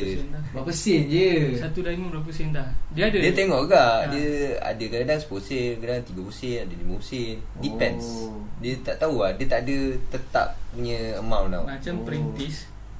[0.52, 1.02] berapa sen?
[1.02, 1.28] Berapa je?
[1.58, 3.98] Satu diamond berapa sen dah Dia ada Dia tengok juga Ah.
[4.06, 4.28] Dia
[4.60, 8.38] ada kadang 10 sen Kadang 30 sen Ada 5 sen Depends Oh.
[8.60, 9.76] Dia tak tahu lah Dia tak ada
[10.08, 12.04] tetap punya amount tau Macam Oh.
[12.06, 12.56] perintis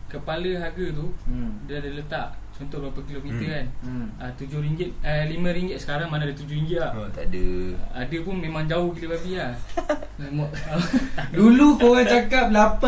[0.09, 1.53] Kepala harga tu Hmm.
[1.63, 3.51] Dia ada letak Contoh berapa kilometer Hmm.
[3.51, 4.07] kan Hmm.
[4.17, 7.45] uh, RM7 eh, RM5 sekarang mana ada RM7 lah oh, Tak ada
[7.97, 9.51] Ada pun memang jauh gila babi lah
[11.35, 12.85] Dulu korang cakap RM8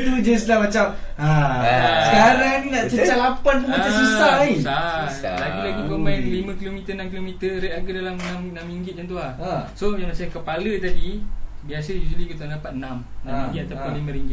[0.00, 1.30] tu just lah macam ha.
[1.58, 2.02] Ah.
[2.06, 5.36] Sekarang ni nak cecah 8 pun macam susah ni Susah Susah.
[5.36, 8.56] Lagi-lagi kau main 5km 6km Rate harga dalam RM6
[8.88, 9.52] macam tu lah Ha.
[9.74, 11.20] So yang macam kepala tadi
[11.62, 12.82] Biasa usually kita dapat 6
[13.26, 13.98] Ah, RM6 ataupun ah.
[13.98, 14.32] RM5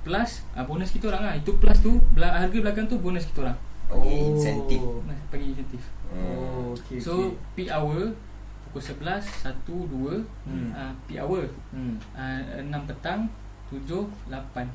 [0.00, 3.46] Plus uh, bonus kita orang lah Itu plus tu bela- Harga belakang tu bonus kita
[3.46, 3.58] orang
[3.90, 7.30] Bagi insentif Nah, Bagi insentif Oh, okay, So okay.
[7.54, 8.10] peak hour
[8.64, 10.70] Pukul 11 1, 2 Hmm.
[10.70, 11.94] uh, Peak hour Hmm.
[12.12, 13.26] uh, 6 petang
[13.68, 14.66] 7, 8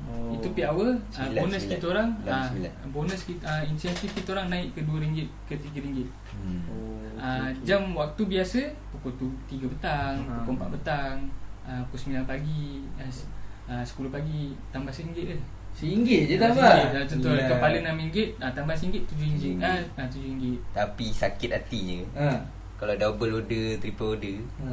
[0.00, 0.32] Oh.
[0.32, 1.76] Itu peak hour uh, Sembilan, Bonus sembilan.
[1.76, 2.72] kita orang Dalam uh, sembilan.
[2.90, 6.60] Bonus kita, uh, insentif kita orang naik ke RM2 ke RM3 hmm.
[6.64, 7.50] Oh, okay, uh, okay.
[7.62, 8.60] Jam waktu biasa
[8.90, 10.40] Pukul tu 3 petang Ha.
[10.40, 11.16] Pukul 4 petang
[11.62, 13.12] uh, Pukul 9 pagi uh,
[13.70, 14.40] uh, 10 pagi
[14.72, 15.36] Tambah RM1 je
[15.74, 16.54] RM1 je tak RM1.
[16.54, 16.70] apa.
[16.94, 17.48] Ah, Contoh Gila.
[17.48, 19.44] kepala RM6 uh, Tambah RM1 RM7 RM7.
[19.58, 22.28] ah, ah, RM7 Tapi sakit hatinya Ha.
[22.76, 24.72] Kalau double order Triple order Ha.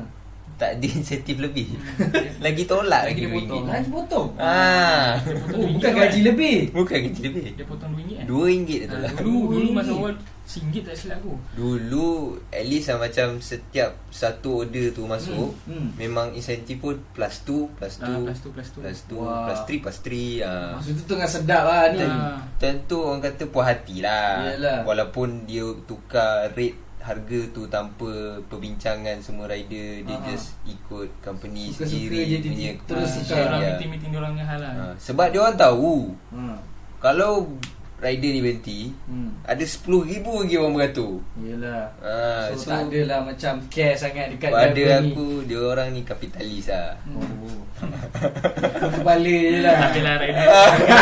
[0.54, 1.74] tak ada insentif lebih.
[2.46, 3.64] lagi tolak Lagi lagi dia potong.
[3.64, 3.72] RM2.
[3.72, 4.28] Lagi potong.
[4.38, 5.18] Ah.
[5.18, 6.02] Dia potong Oh, RM2 bukan kan?
[6.02, 6.58] gaji lebih.
[6.72, 7.44] Bukan gaji lebih.
[7.52, 9.12] Dia potong RM2 kan RM2 dia Ah, tolak.
[9.18, 9.74] Dulu dulu RM2.
[9.74, 12.10] masa awal RM1 tak silap aku Dulu
[12.48, 15.90] at least lah macam setiap satu order tu masuk Hmm, hmm.
[15.98, 18.82] memang insentif pun plus 2 plus 2 Ah, plus two, plus two.
[18.82, 19.46] plus 2 Wah.
[19.46, 20.70] plus 3 plus 3 ah.
[20.76, 22.02] Maksud tu tengah sedap lah ni.
[22.02, 22.38] Ah.
[22.56, 24.84] Tentu orang kata puas hati lah Yalah.
[24.84, 28.12] Walaupun dia tukar rate harga tu tanpa
[28.46, 30.26] perbincangan semua rider Dia Ah.
[30.28, 33.42] just ikut company Suka-suka sendiri je dia punya terus tukar.
[33.48, 33.70] Orang dia.
[33.72, 35.94] meeting-meeting diorang punya hal lah Ah, Sebab dia orang tahu
[36.30, 36.58] Ha.
[37.00, 37.58] Kalau
[38.02, 39.30] rider ni berhenti Hmm.
[39.44, 41.94] Ada 10,000 lagi orang beratur Yelah.
[42.00, 45.12] Ah, so, so, tak adalah macam care sangat dekat pada driver ni.
[45.12, 47.62] aku Dia orang ni kapitalis lah Oh.
[48.94, 49.74] Kepala je lah.
[49.76, 50.48] Tak adalah rider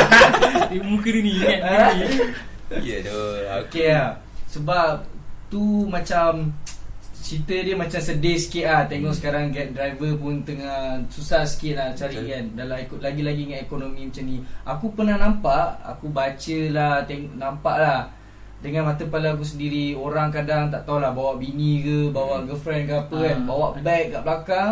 [0.69, 1.91] Dia Muka dia ni ingat dia Ah.
[1.93, 2.07] ni
[2.81, 3.19] Ya tu
[3.63, 4.09] Okay lah
[4.45, 5.03] Sebab
[5.47, 5.57] Tu
[5.88, 6.53] macam
[7.29, 9.19] Cerita dia macam sedih sikit lah Tengok Hmm.
[9.21, 12.25] sekarang Grab driver pun tengah Susah sikit lah cari Betul.
[12.27, 17.37] kan Dalam ikut lagi-lagi dengan ekonomi macam ni Aku pernah nampak Aku baca lah teng-
[17.37, 18.01] Nampak lah
[18.59, 22.45] dengan mata kepala aku sendiri Orang kadang tak tahulah Bawa bini ke Bawa Hmm.
[22.45, 23.21] girlfriend ke apa Ah.
[23.23, 24.71] kan Bawa bag kat belakang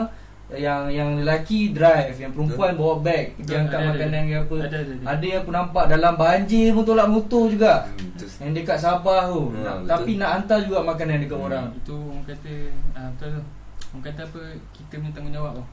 [0.50, 3.92] Yang yang lelaki drive Yang perempuan bawa bag Pergi Betul, angkat ada, ada.
[3.94, 5.06] makanan ke apa Ada, ada, ada.
[5.06, 9.22] Ada yang aku nampak Dalam banjir pun tolak motor juga Hmm, tu yang dekat Sabah
[9.26, 9.90] tu Ha, nak, betul.
[9.90, 11.48] Tapi nak hantar juga makanan dekat Hmm.
[11.48, 12.54] orang Itu orang kata
[12.94, 13.42] ah, Betul tu
[13.90, 14.40] Orang kata apa
[14.72, 15.66] Kita punya tanggungjawab tau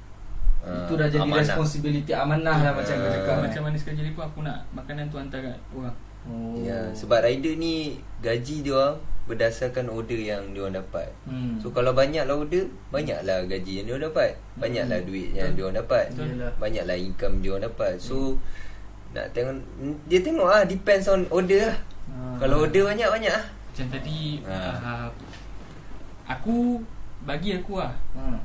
[0.60, 1.40] Ah, Itu dah jadi amanah.
[1.40, 3.12] responsibility amanah lah macam kau Ah.
[3.12, 6.58] cakap Macam mana sekali jadi pun Aku nak makanan tu hantar kat orang oh.
[6.58, 7.74] Ya, sebab rider ni
[8.18, 11.08] gaji dia orang berdasarkan order yang dia orang dapat.
[11.24, 11.56] hmm.
[11.56, 14.30] So kalau banyaklah order, banyaklah gaji yang dia orang dapat.
[14.54, 15.08] Banyaklah Hmm.
[15.08, 16.04] duit yang dia orang dapat.
[16.12, 16.52] Yelah.
[16.56, 17.94] Banyaklah income dia orang dapat.
[17.96, 18.36] So
[19.14, 19.56] nak tengok
[20.04, 21.76] dia tengok ah depends on order lah.
[22.10, 22.36] Ah.
[22.36, 23.44] Kalau order banyak-banyak ah.
[23.70, 24.76] Macam tadi Ah.
[24.76, 25.08] ah,
[26.26, 26.78] Aku
[27.22, 28.36] Bagi aku lah ha.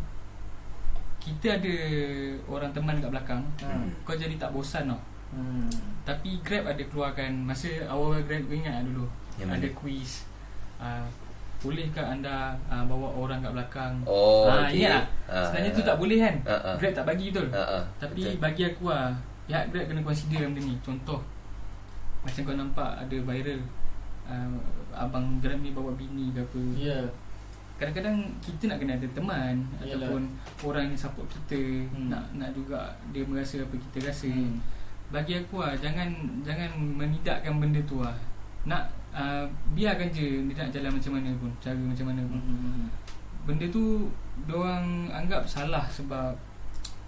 [1.20, 1.76] Kita ada
[2.46, 3.92] Orang teman kat belakang Hmm.
[4.02, 5.70] Kau jadi tak bosan tau Hmm.
[6.02, 9.06] Tapi Grab ada keluarkan Masa awal Grab ingat dulu
[9.38, 9.78] Yang Ada mana?
[9.78, 10.12] quiz
[10.80, 11.04] uh,
[11.60, 14.80] Bolehkah anda uh, Bawa orang kat belakang Oh, Ah, okey.
[14.82, 16.00] Ingat tak Ah, Sebenarnya ah, tu tak ah.
[16.00, 16.76] boleh kan Ah, ah.
[16.76, 17.84] Grab tak bagi betul Ha ah.
[18.00, 18.40] Tapi betul.
[18.40, 19.08] bagi aku lah
[19.46, 21.20] Pihak Grab kena consider benda ni Contoh
[22.20, 23.60] Macam kau nampak ada viral
[24.26, 24.50] uh,
[24.94, 27.00] Abang Grab ni bawa bini ke apa Ya
[27.76, 29.84] Kadang-kadang kita nak kena ada teman Yalah.
[30.04, 30.22] Ataupun
[30.64, 32.08] orang yang support kita Hmm.
[32.08, 32.76] Nak nak juga
[33.12, 34.60] dia merasa apa kita rasa Hmm.
[35.10, 36.08] Bagi aku lah Jangan
[36.42, 38.16] jangan menidakkan benda tu lah
[38.64, 38.84] Nak
[39.20, 42.88] uh, Biarkan je Dia nak jalan macam mana pun Cara macam mana pun Hmm.
[43.44, 44.08] Benda tu
[44.42, 46.32] Diorang anggap salah sebab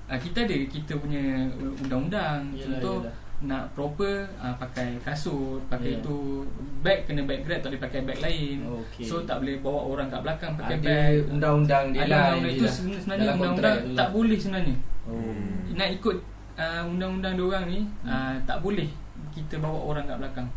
[0.06, 1.47] uh, Kita ada kita punya
[1.78, 3.15] undang-undang Yalah, Contoh yalah.
[3.41, 6.02] nak proper uh, pakai kasut Pakai Ya.
[6.02, 6.43] tu
[6.80, 9.04] Bag kena bag grab Tak boleh pakai bag lain Okey.
[9.04, 12.43] So tak boleh bawa orang kat belakang pakai Ada bag undang-undang dia Ada lah undang-undang
[12.43, 14.10] yang itu dia- sebenarnya dalam undang-undang tak lah.
[14.12, 15.34] boleh sebenarnya Oh.
[15.71, 16.17] Nak ikut
[16.56, 18.86] uh, undang-undang diorang ni uh, Tak boleh
[19.30, 20.47] kita bawa orang kat belakang.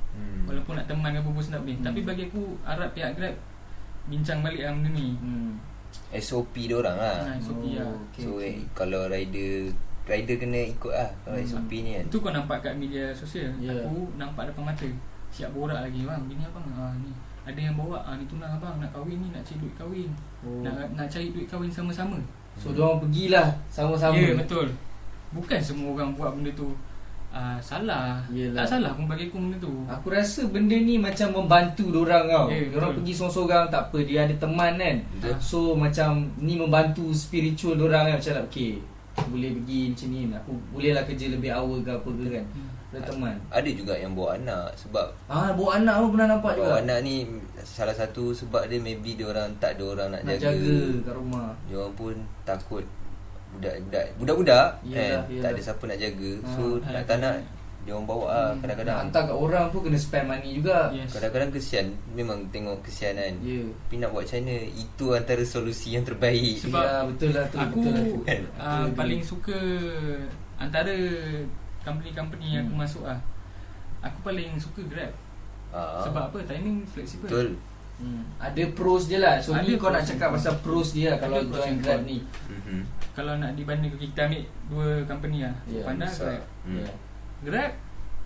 [0.45, 1.85] Walaupun nak teman ke apa pun tak boleh Hmm.
[1.85, 3.35] Tapi bagi aku harap pihak grab
[4.05, 5.51] Bincang balik lah benda ni Hmm.
[6.13, 7.19] SOP dia orang lah.
[7.25, 8.45] Nah, SOP lah okey, so okey.
[8.45, 9.71] eh, kalau rider
[10.05, 11.47] rider kena ikut lah kalau Hmm.
[11.47, 12.05] SOP ni kan.
[12.05, 13.73] Itu kau nampak kat media sosial Ya.
[13.81, 14.89] Aku nampak depan mata
[15.31, 17.11] Siap borak lagi Bang, bini abang ah, ni
[17.43, 20.11] Ada yang bawa ah, Ni tunang abang Nak kahwin ni Nak cari duit kahwin
[20.45, 20.61] Oh.
[20.61, 22.21] nak, nak cari duit kahwin sama-sama
[22.55, 24.71] So diorang pergilah sama-sama Ya betul
[25.31, 26.71] Bukan semua orang buat benda tu
[27.35, 28.63] uh, Salah Yelah.
[28.63, 32.47] Tak salah pun bagi aku benda tu Aku rasa benda ni macam membantu dorang tau.
[32.47, 33.03] Ya, Yeah, betul.
[33.03, 34.97] pergi seorang-seorang tak apa, dia ada teman kan.
[35.19, 35.35] Betul.
[35.39, 38.79] So macam ni membantu spiritual dorang kan macam okay,
[39.27, 40.21] boleh pergi macam ni.
[40.31, 42.47] Aku bolehlah kerja lebih hour ke apa ke kan.
[42.49, 42.71] Hmm.
[42.95, 43.35] Ada teman.
[43.51, 46.63] Ada juga yang bawa anak sebab Ah, bawa anak pun pernah nampak juga.
[46.63, 47.15] bawa anak ni
[47.67, 50.55] salah satu sebab dia maybe dia orang tak ada orang nak, nak jaga.
[50.55, 51.49] jaga kat rumah.
[51.67, 52.15] Dia orang pun
[52.47, 52.85] takut
[53.55, 55.41] budak-budak budak-budak Yelah, kan yelah.
[55.41, 56.33] tak ada siapa nak jaga.
[56.49, 57.35] So Ah, nak tak nak
[57.81, 58.97] dia orang bawa lah Hmm, kadang-kadang.
[58.99, 60.89] Hantar kat orang pun kena spend money juga.
[60.89, 63.61] Yes Kadang-kadang kesian Memang tengok kesian kan Ya.
[63.61, 67.57] Tapi nak buat macam mana Itu antara solusi yang terbaik Sebab ya, betul lah tu.
[67.59, 68.19] Aku betul lah tu.
[68.25, 68.41] Kan?
[68.57, 69.59] uh, Betul, paling suka
[70.57, 70.97] Antara
[71.83, 72.81] Company-company yang aku Hmm.
[72.81, 73.21] masuk lah
[74.01, 75.13] Aku paling suka Grab
[75.69, 76.39] ah, Sebab apa?
[76.43, 77.49] Timing fleksibel Betul
[77.95, 78.27] Hmm.
[78.37, 79.39] Ada pros dia lah.
[79.39, 81.75] So Ada ni kau nak pros cakap and pasal pros dia lah kalau pros join
[81.79, 82.19] Grab ni.
[82.21, 82.81] mm-hmm.
[83.13, 86.05] Kalau nak dibanding kita ambil Dua company lah Ya, Panda.
[86.05, 86.77] Grab Hmm.
[86.77, 86.87] Ya.
[87.41, 87.71] Grab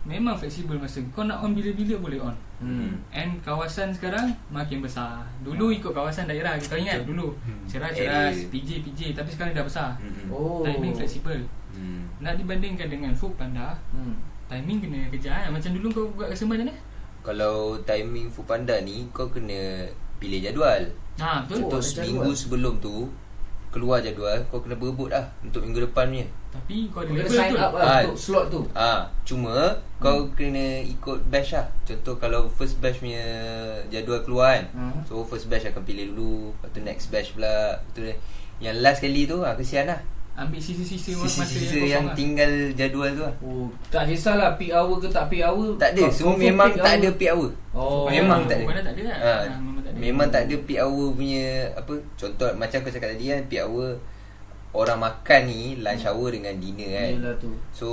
[0.00, 2.96] Memang fleksibel masa Kau nak on bila-bila boleh on Hmm.
[3.12, 7.09] And kawasan sekarang Makin besar Dulu ikut kawasan daerah Kau ingat Betul.
[7.12, 7.62] dulu Hmm.
[7.68, 8.35] Ceras-ceras.
[8.48, 10.26] PJ PJ Tapi sekarang dah besar Mm-mm.
[10.28, 10.64] Oh.
[10.64, 11.38] Timing fleksibel
[11.70, 12.09] Hmm.
[12.18, 14.16] Nak dibandingkan dengan Food Panda Hmm.
[14.48, 16.72] Timing kena kejar kan Macam dulu kau buat rasa macam mana
[17.29, 19.85] Kalau timing Foodpanda ni Kau kena
[20.17, 20.88] pilih jadual
[21.21, 22.41] Ha betul Oh, Contoh ada seminggu jadual.
[22.41, 22.97] sebelum tu
[23.69, 26.25] keluar jadual kau kena berebut lah untuk minggu depan punya.
[26.49, 28.01] Tapi kau ada Kau kena level sign tu up lah Ah.
[28.01, 29.55] Untuk slot tu Ah, cuma
[29.99, 31.67] kau kena ikut batch lah.
[31.85, 33.21] Contoh kalau first batch punya
[33.87, 34.64] jadual keluar kan.
[34.73, 34.97] Hmm.
[35.05, 37.77] So first batch akan pilih dulu, lepas tu next batch pula.
[37.77, 38.01] Lepas tu
[38.59, 40.01] yang last kali tu ah kesian lah.
[40.38, 42.14] Ambil sisa-sisa masa Sisa-sisa yang yang lah.
[42.14, 43.35] tinggal jadual tu lah.
[43.40, 45.74] Oh, tak kisahlah peak hour ke tak peak hour.
[45.74, 46.94] Tak ada, semua confirm memang tak hour.
[46.94, 47.51] ada peak hour.
[47.72, 48.64] Oh, Memang tak ada.
[48.81, 49.16] Tak ada lah.
[49.16, 49.98] Ha, Ah, memang tak ada.
[49.98, 53.88] memang tak ada peak hour punya apa contoh macam kau cakap tadi kan peak hour
[54.70, 57.11] orang makan ni lunch hour dengan dinner kan.
[57.14, 57.51] Yelah tu.
[57.72, 57.88] So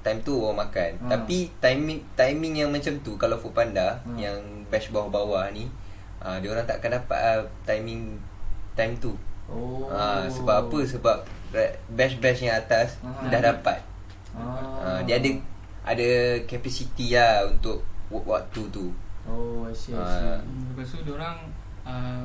[0.00, 0.90] time tu orang makan.
[0.98, 1.06] Ha.
[1.12, 4.10] Tapi timing timing yang macam tu kalau Food Panda Ha.
[4.16, 4.34] yang
[4.66, 5.70] batch bawah-bawah ni
[6.18, 8.18] ah dia orang tak akan dapat ah, timing
[8.74, 9.14] time tu.
[9.46, 9.86] Oh.
[9.86, 10.78] Ah sebab apa?
[10.82, 11.16] Sebab
[11.88, 13.28] batch-batch yang atas Ha.
[13.28, 13.78] dah dapat.
[14.32, 14.98] Ah.
[14.98, 15.30] Ah dia ada
[15.84, 16.08] ada
[16.44, 18.92] capacity lah untuk wa- waktu tu.
[19.24, 20.08] Oh, I see, I Ah.
[20.08, 20.36] see.
[20.40, 21.36] Hmm, Lepas tu diorang
[21.82, 22.24] uh,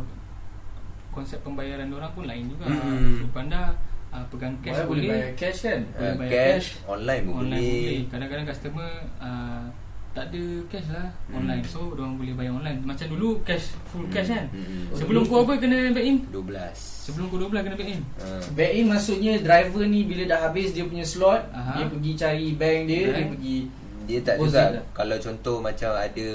[1.09, 2.65] konsep pembayaran diorang pun lain juga.
[2.65, 3.19] Hmm.
[3.19, 3.71] Food Panda
[4.09, 5.81] uh, pegang cash Boleh, boleh boleh, bayar cash kan?
[5.89, 7.81] Boleh Ah, bayar cash, cash, online pun online boleh.
[7.81, 8.01] boleh.
[8.07, 9.63] Kadang-kadang customer uh,
[10.13, 11.37] tak ada cash lah Hmm.
[11.37, 11.63] online.
[11.63, 12.79] So diorang boleh bayar online.
[12.79, 14.13] Macam dulu cash full Hmm.
[14.13, 14.45] cash kan.
[14.47, 14.87] Hmm.
[14.87, 16.17] Oh, Sebelum kau apa kena back in?
[16.29, 16.77] 12.
[16.77, 18.01] Sebelum kau 12 kena back in.
[18.15, 18.37] Ah.
[18.53, 21.75] Back in maksudnya driver ni bila dah habis dia punya slot, Aha.
[21.75, 23.29] dia pergi cari bank dia, dia Bank.
[23.33, 23.57] pergi
[24.03, 24.83] Dia tak juga lah.
[24.91, 26.27] Kalau contoh macam ada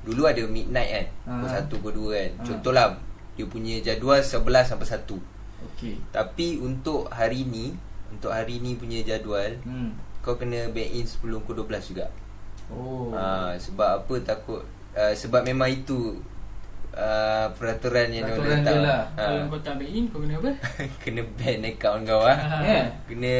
[0.00, 1.06] Dulu ada midnight kan.
[1.22, 2.44] Pukul 1 pukul 2 kan Ah.
[2.46, 2.86] Contohlah
[3.32, 5.20] Dia punya jadual 11 sampai 1
[5.62, 6.00] okey.
[6.08, 7.76] Tapi untuk hari ni
[8.08, 9.92] Untuk hari ni punya jadual Hmm.
[10.18, 12.08] Kau kena back in sebelum pukul 12 juga
[12.70, 13.10] Oh.
[13.10, 16.14] Ah, Sebab apa takut uh, Sebab memang itu
[16.92, 18.76] uh, Peraturan yang Peraturan dia letak.
[18.80, 19.02] lah.
[19.10, 19.26] Ah.
[19.26, 20.50] Kalau kau tak back in kau kena apa?
[21.02, 22.62] Kena ban account kau lah Ah.
[22.62, 22.84] Yeah.
[23.04, 23.34] Kena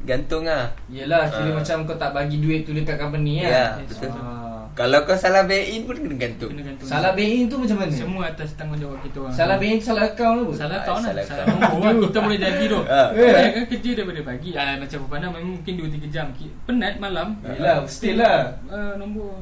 [0.00, 1.54] gantung lah Yelah, kira Ah.
[1.58, 3.82] macam kau tak bagi duit tu dekat company Ya, kan?
[3.84, 4.10] betul.
[4.14, 4.37] Ah.
[4.78, 6.86] Kalau kau salah back in pun kena gantung Kena gantung.
[6.86, 7.90] Salah back in tu macam mana?
[7.90, 9.34] Semua atas tanggungjawab kita orang.
[9.34, 10.06] Salah back in salah.
[10.06, 10.78] Salah Ah, lah salah
[11.26, 11.58] Salah account.
[11.60, 13.08] nombor lah Kita boleh jadi tu Ah.
[13.10, 16.26] Banyak kan kerja daripada pagi ah, Macam Pupana memang mungkin 2-3 jam
[16.62, 18.54] Penat malam Yelah, still lah.
[18.66, 19.34] Ah, Nombor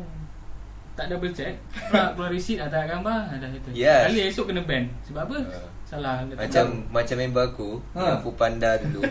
[0.92, 1.52] Tak double check
[1.86, 4.08] Prak keluar receipt ah, Tak ada gambar ah, Dah itu Yes.
[4.08, 5.36] Kali esok kena ban Sebab apa?
[5.44, 5.68] Ah.
[5.84, 6.90] Salah Macam gambar.
[6.90, 8.00] macam member aku Ha.
[8.02, 9.04] Yang Food Panda dulu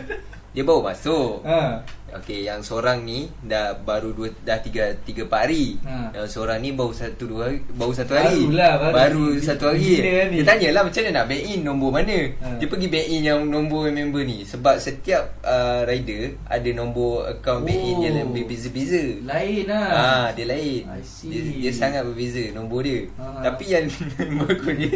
[0.50, 1.78] Dia baru masuk Ha.
[2.16, 5.76] Okey, yang seorang ni dah baru dua dah tiga tiga empat hari.
[5.82, 6.14] Ha.
[6.14, 8.40] Yang seorang ni baru satu dua hari, baru satu hari.
[8.42, 8.92] Barulah, baru.
[8.92, 9.80] baru satu hari.
[9.96, 10.36] Gila ni.
[10.36, 12.18] Dia tanyalah macam mana nak back in nombor mana.
[12.34, 12.46] Ha.
[12.56, 17.62] Dia pergi back in yang nombor member ni sebab setiap uh, rider ada nombor account
[17.62, 18.32] back in yang Oh.
[18.32, 19.02] berbeza-beza.
[19.22, 19.86] Lain lah.
[19.86, 20.82] Ah, dia lain.
[21.22, 23.04] Dia, dia sangat berbeza nombor dia.
[23.14, 23.44] Ha.
[23.44, 23.84] Tapi yang
[24.18, 24.88] member aku ni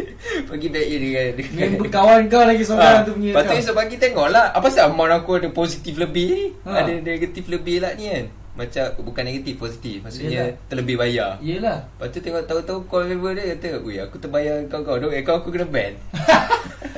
[0.43, 3.47] pergi back in dengan, dengan Member kawan kau lagi seorang Ah, tu punya Lepas tu
[3.47, 3.61] account.
[3.61, 6.81] esok pagi tengoklah Apa sebab amount aku ada positif lebih ni Ha.
[6.81, 8.25] Ada negatif lebih lah ni kan.
[8.51, 10.01] Macam Bukan negatif Positif.
[10.01, 10.67] Maksudnya Yelah.
[10.67, 11.39] terlebih bayar.
[11.39, 11.79] Yelah.
[11.89, 15.49] Lepas tu tengok tahu-tahu call member dia kata Ui aku terbayar kau-kau Dok account aku
[15.49, 15.93] kena ban.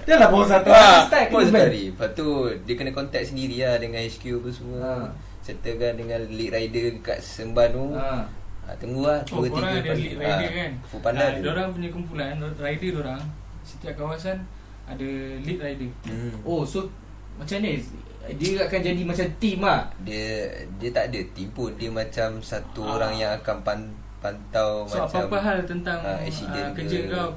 [0.03, 2.27] Dia lah baru satu Ah, Pun kena satu Lepas tu
[2.65, 4.81] Dia kena contact sendiri lah Dengan HQ apa semua.
[4.81, 4.91] Ha.
[5.39, 7.85] Settlekan dengan lead rider Kat Semban tu.
[7.93, 8.25] Ha.
[8.65, 10.71] ha, Tunggu lah Oh 2, korang 3 ada lead rider kan?
[10.85, 13.21] Full panda Ah, tu Diorang punya kumpulan Rider diorang
[13.61, 14.41] Setiap kawasan
[14.83, 15.07] Ada
[15.39, 15.87] lead rider.
[16.03, 16.33] Hmm.
[16.43, 16.89] Oh, so
[17.35, 17.73] macam ni
[18.33, 19.83] dia akan jadi macam team lah.
[19.99, 22.95] Dia dia tak ada team pun Dia macam satu Ah.
[22.95, 23.79] orang yang akan pan,
[24.17, 27.11] pantau So macam apa-apa hal tentang ah, uh, accident kerja ke.
[27.11, 27.29] kau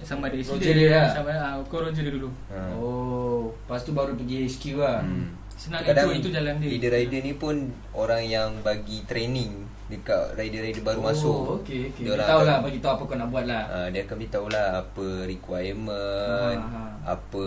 [0.00, 1.06] Sama ada accident Roger dia lah.
[1.08, 2.58] Sama uh, kau roger dia dulu ha.
[2.74, 4.98] Oh, lepas tu baru pergi HQ lah.
[5.00, 5.30] Hmm.
[5.52, 7.54] Senang Kadang itu, itu jalan dia Rider-rider ni pun
[7.94, 12.02] Orang yang bagi training Dekat rider-rider baru oh, masuk okey okey.
[12.02, 13.62] Dia Diorang tahu akan- lah bagi tahu apa kau nak buat lah.
[13.70, 17.14] Ah, Dia akan beritahu lah Apa requirement Ha, ha.
[17.14, 17.44] Apa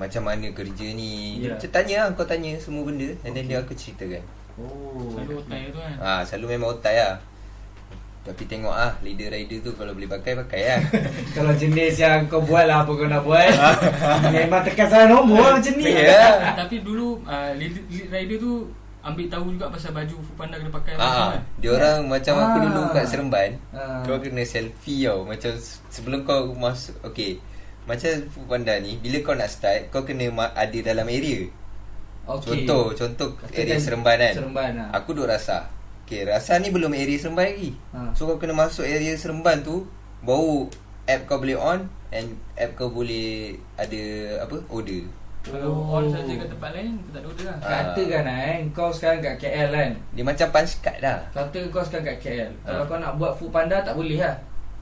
[0.00, 1.44] Macam mana kerja ni Ya.
[1.44, 3.50] Dia macam tanya lah Kau tanya semua benda And then Okey.
[3.50, 4.24] dia akan ceritakan
[4.56, 5.12] Oh.
[5.12, 7.16] Selalu otai tu kan Ah, Selalu memang otai lah
[8.22, 10.80] Tapi tengok ah Leader rider tu Kalau boleh pakai Pakai lah
[11.36, 13.48] Kalau jenis yang kau buat lah apa kau nak buat
[14.34, 16.52] Memang tekan salah nombor lah macam ni Ya.
[16.54, 18.68] Tapi dulu uh, lead, lead rider tu
[19.00, 22.34] Ambil tahu juga pasal baju Food Panda kena pakai Ah, semua kan dia orang macam
[22.36, 22.62] aku Ah.
[22.62, 23.50] dulu kat Seremban.
[23.70, 24.04] Ah.
[24.04, 25.24] Kau kena selfie tau.
[25.24, 27.40] Macam se- sebelum kau masuk okey.
[27.90, 31.50] Macam Food Panda ni bila kau nak start kau kena ma- ada dalam area.
[32.22, 32.62] Okey.
[32.62, 34.32] Contoh, contoh Katakan area Seremban kan.
[34.32, 34.88] Seremban lah.
[34.94, 35.66] Aku duduk rasa.
[36.06, 37.74] Okey, rasa ni belum area Seremban lagi.
[37.90, 38.14] Ha.
[38.14, 40.70] So kau kena masuk area Seremban tu baru
[41.04, 44.02] app kau boleh on and app kau boleh ada
[44.40, 44.54] apa?
[44.68, 45.10] Order.
[45.40, 45.96] Kalau Oh.
[45.96, 47.80] on saja kat tempat lain Kita tak ada order lah Ah.
[47.88, 51.16] Katakan lah eh Kau sekarang kat KL kan Dia macam punch card dah.
[51.32, 52.84] Kata kau sekarang kat KL Kalau Ah.
[52.84, 54.36] kau nak buat food panda tak boleh lah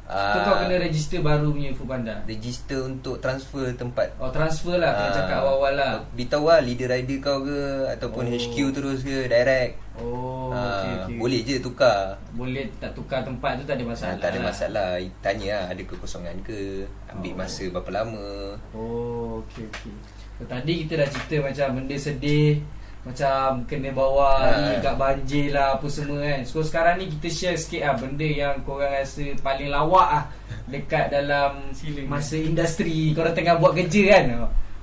[0.09, 0.41] Ah.
[0.41, 4.09] kau kena register baru punya Foodpanda Register untuk transfer tempat.
[4.17, 5.93] Oh transfer lah Kena Ah, cakap awal-awal lah.
[6.11, 8.33] Beritahu lah leader rider kau ke Ataupun Oh.
[8.33, 9.77] HQ terus ke Direct.
[9.95, 11.17] Oh Ah, okay, okay.
[11.21, 12.17] Boleh je tukar.
[12.33, 14.89] Boleh tak tukar tempat tu tak ada Ah, masalah Tak ada masalah.
[15.21, 16.89] Tanya lah ada kekosongan ke?
[17.07, 17.37] Ambil Oh.
[17.37, 18.29] masa berapa lama?
[18.73, 19.93] Oh okay okay
[20.33, 22.65] so, Tadi kita dah cerita macam benda sedih
[23.09, 26.45] Macam kena bawa ni kat banjir lah apa semua kan.
[26.45, 30.25] So sekarang ni kita share sikit lah Benda yang korang rasa paling lawak lah
[30.69, 32.05] Dekat dalam Sila.
[32.05, 33.17] masa industri.
[33.17, 34.25] Korang tengah buat kerja kan?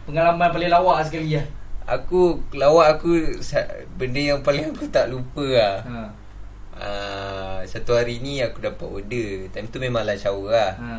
[0.09, 1.45] Pengalaman paling lawak sekali lah.
[1.85, 3.38] Aku Lawak aku
[3.93, 5.75] Benda yang paling aku tak lupa lah.
[5.85, 6.01] Ha.
[6.75, 9.53] Ah, Satu hari ni aku dapat order.
[9.53, 10.73] Time tu memang lunch hour lah.
[10.81, 10.89] Ha.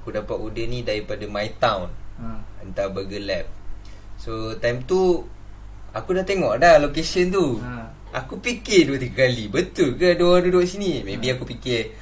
[0.00, 1.92] Aku dapat order ni daripada My Town.
[2.16, 2.40] Ha.
[2.64, 3.46] Hantar Burger Lab.
[4.16, 5.28] So time tu
[5.92, 7.82] Aku dah tengok dah location tu Ha.
[8.16, 11.34] Aku fikir dua tiga kali Betul ke ada orang duduk sini Maybe Ha.
[11.34, 11.94] aku fikir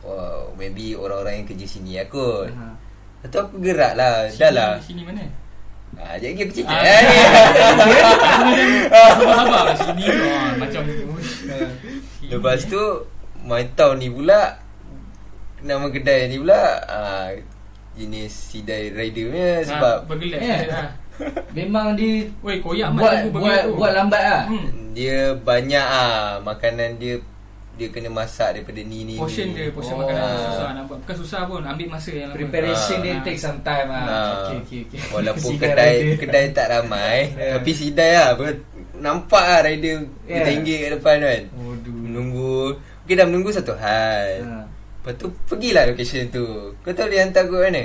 [0.00, 2.42] Wow, maybe orang-orang yang kerja sini aku.
[2.44, 2.74] Ha.
[3.20, 5.22] Lepas tu aku gerak lah Sini- Dah lah Sini mana?
[5.94, 7.00] ah, Jadi aku cakap Ah, eh,
[8.90, 10.82] Sabar-sabar kat sini tu ah, Macam
[12.24, 12.82] Lepas tu
[13.42, 14.58] My Town ni pula
[15.60, 17.30] Nama kedai ni pula ah,
[17.92, 20.60] Jenis sidai rider punya Sebab Bergelap Eh.
[20.66, 20.82] ha.
[21.52, 24.92] Memang dia Weh koyak buat, buat, tu buat lambat lah hmm.
[24.92, 27.20] Dia banyak ah Makanan dia
[27.72, 29.54] Dia kena masak daripada ni ni Portion ni.
[29.54, 30.00] dia Portion Oh.
[30.02, 33.02] makanan tu susah nak buat Bukan susah pun Ambil masa yang lama Preparation Ah.
[33.02, 34.28] dia take some time lah Ah.
[34.42, 37.56] Okay okay okay Walaupun kedai kedai tak ramai Ya.
[37.56, 40.42] Tapi sidai lah Ber- Nampak lah rider Ya.
[40.42, 44.64] Ringgit kat depan kan Waduh Menunggu Okay dah menunggu satu hal Ha.
[45.02, 46.44] Lepas tu pergilah location tu
[46.78, 47.84] Kau tahu dia hantar aku kat mana?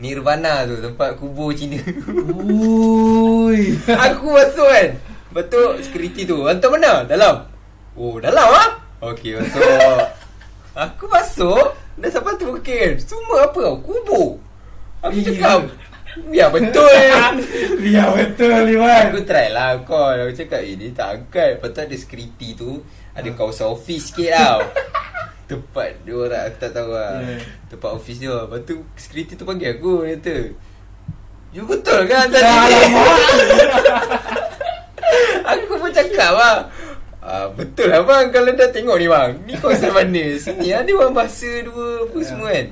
[0.00, 1.76] Nirvana tu Tempat kubur Cina.
[1.76, 3.76] Ui.
[4.08, 4.96] Aku masuk kan?
[5.30, 6.42] Lepas tu security tu.
[6.42, 7.04] Hantar mana?
[7.04, 7.44] Dalam.
[7.92, 8.80] Oh dalam ah?
[9.12, 9.60] Okay masuk.
[10.88, 12.96] Aku masuk Dah sampai tu kan?
[12.96, 13.76] Semua apa tau?
[13.78, 14.40] Kubur.
[15.04, 15.30] Aku Iya.
[15.30, 15.60] cakap
[16.26, 16.90] Ya betul.
[17.78, 20.26] Biar betul Liwan Aku try lah call.
[20.26, 21.56] Aku cakap Eh dia tak angkat.
[21.56, 22.82] Lepas tu ada security tu
[23.12, 24.64] Ada kawasan office sikit tau
[25.50, 27.18] Tempat dia orang Aku tak tahu lah.
[27.18, 27.42] Yeah.
[27.66, 28.30] Tempat office dia.
[28.30, 30.36] Lepas tu security tu panggil aku Dia kata
[31.50, 32.42] You betul kan hantar
[35.50, 36.70] Aku pun cakap lah
[37.18, 38.30] ah, Betul lah bang.
[38.30, 40.24] Kalau dah tengok ni bang Ni kawasan mana?
[40.36, 42.24] Sini ada orang bahasa dua Apa Ya.
[42.24, 42.66] semua kan?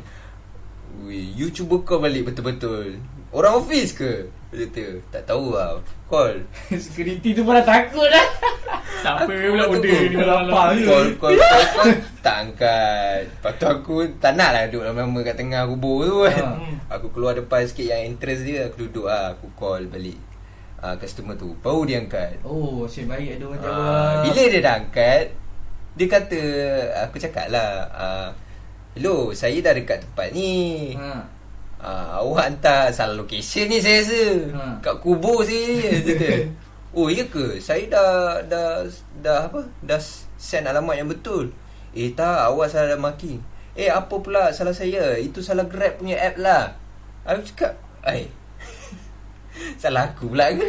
[1.03, 2.99] Ui, You cuba call balik betul-betul.
[3.29, 5.77] Orang office ke Dia kata Tak tahu lah
[6.09, 6.41] Call.
[6.73, 8.27] Security tu pun dah takut dah
[9.05, 10.83] Siapa Aku pula order ni malam-malam ni?
[10.83, 10.89] ke?
[10.89, 11.93] Call, call, call, call.
[12.19, 13.21] Tak angkat.
[13.31, 16.43] Lepas tu aku Tak nak lah duduk lama-lama kat tengah kubur tu kan.
[16.43, 16.97] Ha.
[16.99, 19.37] Aku keluar depan sikit yang entrance dia Aku duduk lah.
[19.37, 20.19] Aku call balik.
[20.79, 21.55] Uh, Customer tu.
[21.59, 22.43] Baru dia angkat.
[22.43, 25.25] Oh Asyik baik ada orang Ah, jawab Bila dia dah angkat
[25.95, 26.41] Dia kata
[27.05, 28.29] Aku cakap lah uh,
[28.95, 30.97] Hello Saya dah dekat tempat ni.
[30.97, 31.38] Ha.
[31.79, 34.23] Ah, awak hantar salah location ni saya rasa.
[34.51, 34.63] Ha.
[34.83, 36.31] Kat kubur saya dia kata.
[36.91, 37.63] Oh, ya ke?
[37.63, 38.83] Saya dah dah
[39.23, 39.63] dah apa?
[39.87, 40.01] Dah
[40.35, 41.55] send alamat yang betul.
[41.95, 43.39] Eh tak, awak salah marking.
[43.79, 45.15] Eh apa pula salah saya?
[45.23, 46.75] Itu salah Grab punya app lah.
[47.23, 48.27] Aku cakap, "Ai.
[49.83, 50.67] salah aku pula ke?"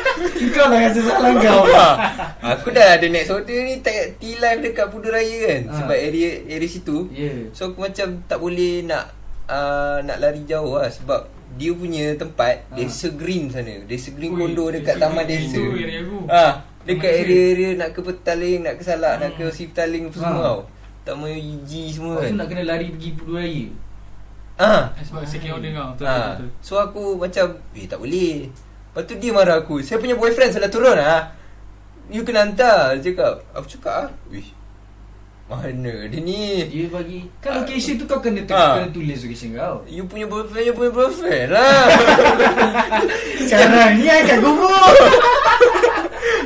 [0.54, 1.66] Kau lah rasa salah kau
[2.54, 5.60] aku dah ada next order ni tak T-Live dekat Pudu Raya kan.
[5.66, 5.74] Ha.
[5.82, 7.10] Sebab area area situ.
[7.10, 7.50] Yeah.
[7.50, 12.66] So aku macam tak boleh nak uh, nak lari jauh lah sebab dia punya tempat
[12.66, 12.74] Ha.
[12.74, 13.84] desa green sana.
[13.84, 15.54] Desa green Ui, kondo dekat desa taman green desa.
[15.54, 16.18] itu area aku.
[16.26, 16.52] Ah,
[16.82, 17.22] dekat desa.
[17.22, 19.38] area-area nak ke Petaling, nak ke Salak, nak Hmm.
[19.40, 20.44] ke Siftaling apa semua Ha.
[20.44, 20.60] tau.
[21.04, 22.30] Taman UG semua Kau kan.
[22.30, 23.64] tu nak kena lari pergi Pudu Raya
[24.54, 24.82] Ah.
[24.96, 26.16] Sebab second order kau Betul Ha.
[26.32, 30.48] betul So aku macam Eh tak boleh Lepas tu dia marah aku Saya punya boyfriend
[30.48, 31.34] salah turun ah.
[32.06, 34.08] You kena hantar Dia cakap Aku cakap ah.
[34.26, 34.46] Wih
[35.44, 36.08] Mana?
[36.08, 38.80] Dia ni Dia bagi Kan location tu kau kena, tu, Ha.
[38.80, 39.84] kena tulis location kau.
[39.84, 41.84] You punya boyfriend You punya boyfriend lah.
[43.40, 44.72] Sekarang ni akan kubur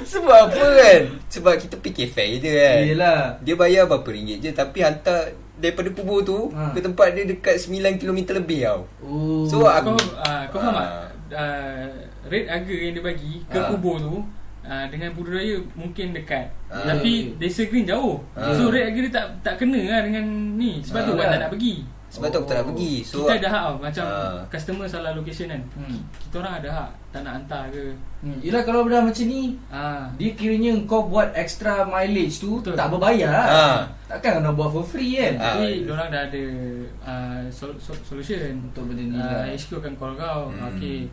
[0.09, 1.01] Sebab apa kan?
[1.29, 2.81] Sebab kita fikir fair je kan.
[2.85, 3.21] Yelah.
[3.41, 6.71] Dia bayar berapa ringgit je Tapi hantar Daripada kubur tu Ha.
[6.71, 8.81] Ke tempat dia dekat 9km lebih tau.
[9.01, 9.43] Oh.
[9.45, 11.07] So, aku- Kau ah, Kau faham Ah.
[11.25, 11.39] tak?
[11.39, 11.87] Ah,
[12.25, 13.67] Rate harga yang dia bagi Ke Ah.
[13.69, 14.17] kubur tu
[14.61, 16.85] ah, Dengan Pudu Raya Mungkin dekat Ah.
[16.87, 18.53] Tapi Desa Green jauh Ah.
[18.53, 21.17] So rate harga dia tak tak kena lah Dengan ni Sebab tu Ah.
[21.17, 21.75] orang tak nak pergi
[22.09, 22.69] Sebab tu aku tak nak Oh.
[22.71, 24.39] pergi So Kita ada hak tau Macam Ah.
[24.47, 25.99] Customer salah location kan Hmm.
[26.19, 27.85] Kita orang ada hak Tak nak hantar ke
[28.21, 28.39] hmm.
[28.41, 30.05] Yelah kalau dah macam ni ah.
[30.15, 32.77] Dia kiranya kau buat extra mileage tu Betul.
[32.77, 33.65] Tak berbayar lah Ha.
[34.11, 35.45] Takkan kau nak buat for free kan Ah.
[35.55, 36.45] Tapi diorang dah ada
[37.03, 40.69] uh, sol, sol, solution Untuk benda ni uh, lah HQ akan call kau Hmm.
[40.71, 41.09] Okay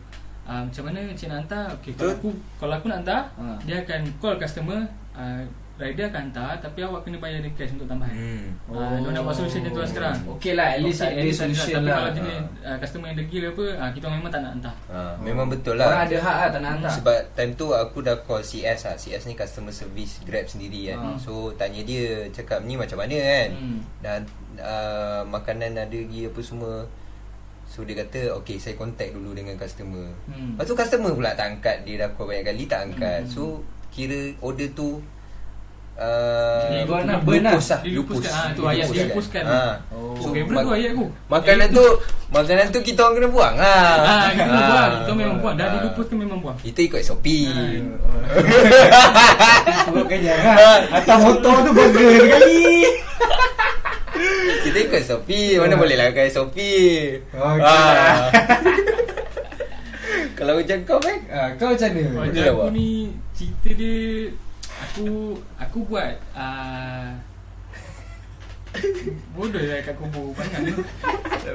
[0.46, 3.44] uh, Macam mana cik nak hantar okay, kalau, aku, kalau aku nak hantar Ha.
[3.62, 4.80] Dia akan call customer
[5.12, 5.42] uh,
[5.76, 8.48] Rider akan hantar Tapi awak kena bayar dia cash untuk tambahan Hmm.
[8.64, 8.80] Oh.
[8.80, 11.76] Uh, nak buat solution macam tu lah sekarang Okay lah At least at least solution
[11.76, 14.74] Tapi lah kalau jenis uh, customer yang degil apa uh, Kita memang tak nak hantar
[14.88, 16.08] Ha, memang betul Orang lah.
[16.08, 19.22] ada hak lah Tak nak hantar Sebab time tu aku dah call CS lah CS
[19.24, 21.08] ni customer service Grab sendiri kan Ha.
[21.18, 23.78] So tanya dia Cakap ni macam mana kan Hmm.
[24.00, 24.20] Dan
[24.56, 26.88] uh, Makanan ada lagi apa semua
[27.76, 30.56] So dia kata Okay saya contact dulu dengan customer Hmm.
[30.56, 33.28] Lepas tu customer pula tak angkat Dia dah call banyak kali tak angkat Hmm.
[33.28, 33.42] So
[33.88, 34.96] kira order tu
[35.94, 37.52] uh, Dia nak burn lah.
[37.52, 38.30] lupus lah Dia lupuskan.
[38.30, 39.42] Ah, tu ayat dia lupuskan.
[39.44, 39.76] ha.
[39.88, 40.16] Oh.
[40.16, 41.84] Oh, favourite tu ayat aku Makanan tu
[42.26, 44.64] Makanan tu kita orang kena buang lah Ah, kita Ah.
[44.66, 45.72] buang Kita memang buang Dah Ah.
[45.76, 47.26] dilupuskan memang buang Kita ikut SOP
[49.84, 52.56] Turut kenyang lah Atas motor tu burger sekali
[54.76, 57.56] Kita ikut SOP Mana boleh lah kan SOP Okey Ah.
[57.56, 58.16] lah.
[60.36, 62.28] Kalau macam kau kan Ah, Kau macam mana?
[62.28, 64.28] Macam aku ni Cerita dia
[64.84, 67.08] Aku Aku buat uh,
[69.32, 70.60] Bodoh lah kat kubur Banyak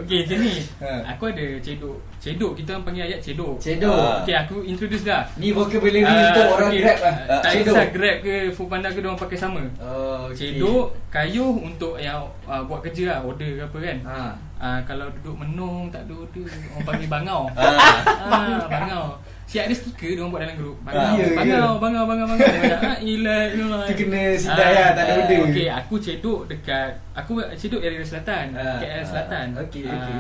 [0.04, 0.90] Okay macam ni Ha.
[1.10, 4.22] Aku ada cedok Cedok kita orang panggil ayat cedok Cedok Ah.
[4.22, 6.82] Okay aku introduce dah Ni vocabulary Ah, untuk orang okay.
[6.82, 10.56] grab lah Ah, Tak Cedok kisah grab ke Foodpanda ke Diorang pakai sama Oh, okay.
[10.56, 14.20] Cedok Kayuh untuk yang uh, Buat kerja lah Order ke apa kan Ha.
[14.58, 18.00] uh, Kalau duduk menung Tak ada order Orang panggil bangau Ah.
[18.24, 19.06] Ah, bangau.
[19.52, 20.78] Siap ada stiker dia buat dalam grup.
[20.82, 21.76] Bangau, Ah, ya, bangau, ya.
[21.76, 22.48] bangau, bangau, bangau.
[22.48, 23.84] Dia cakap, ah, ilah, ilah.
[23.92, 25.40] Tu kena sidai lah, tak ada order.
[25.46, 29.48] Okey, aku cedok dekat aku cedok area selatan, Ah, KL ah, selatan.
[29.60, 30.20] okey, Ah, okey.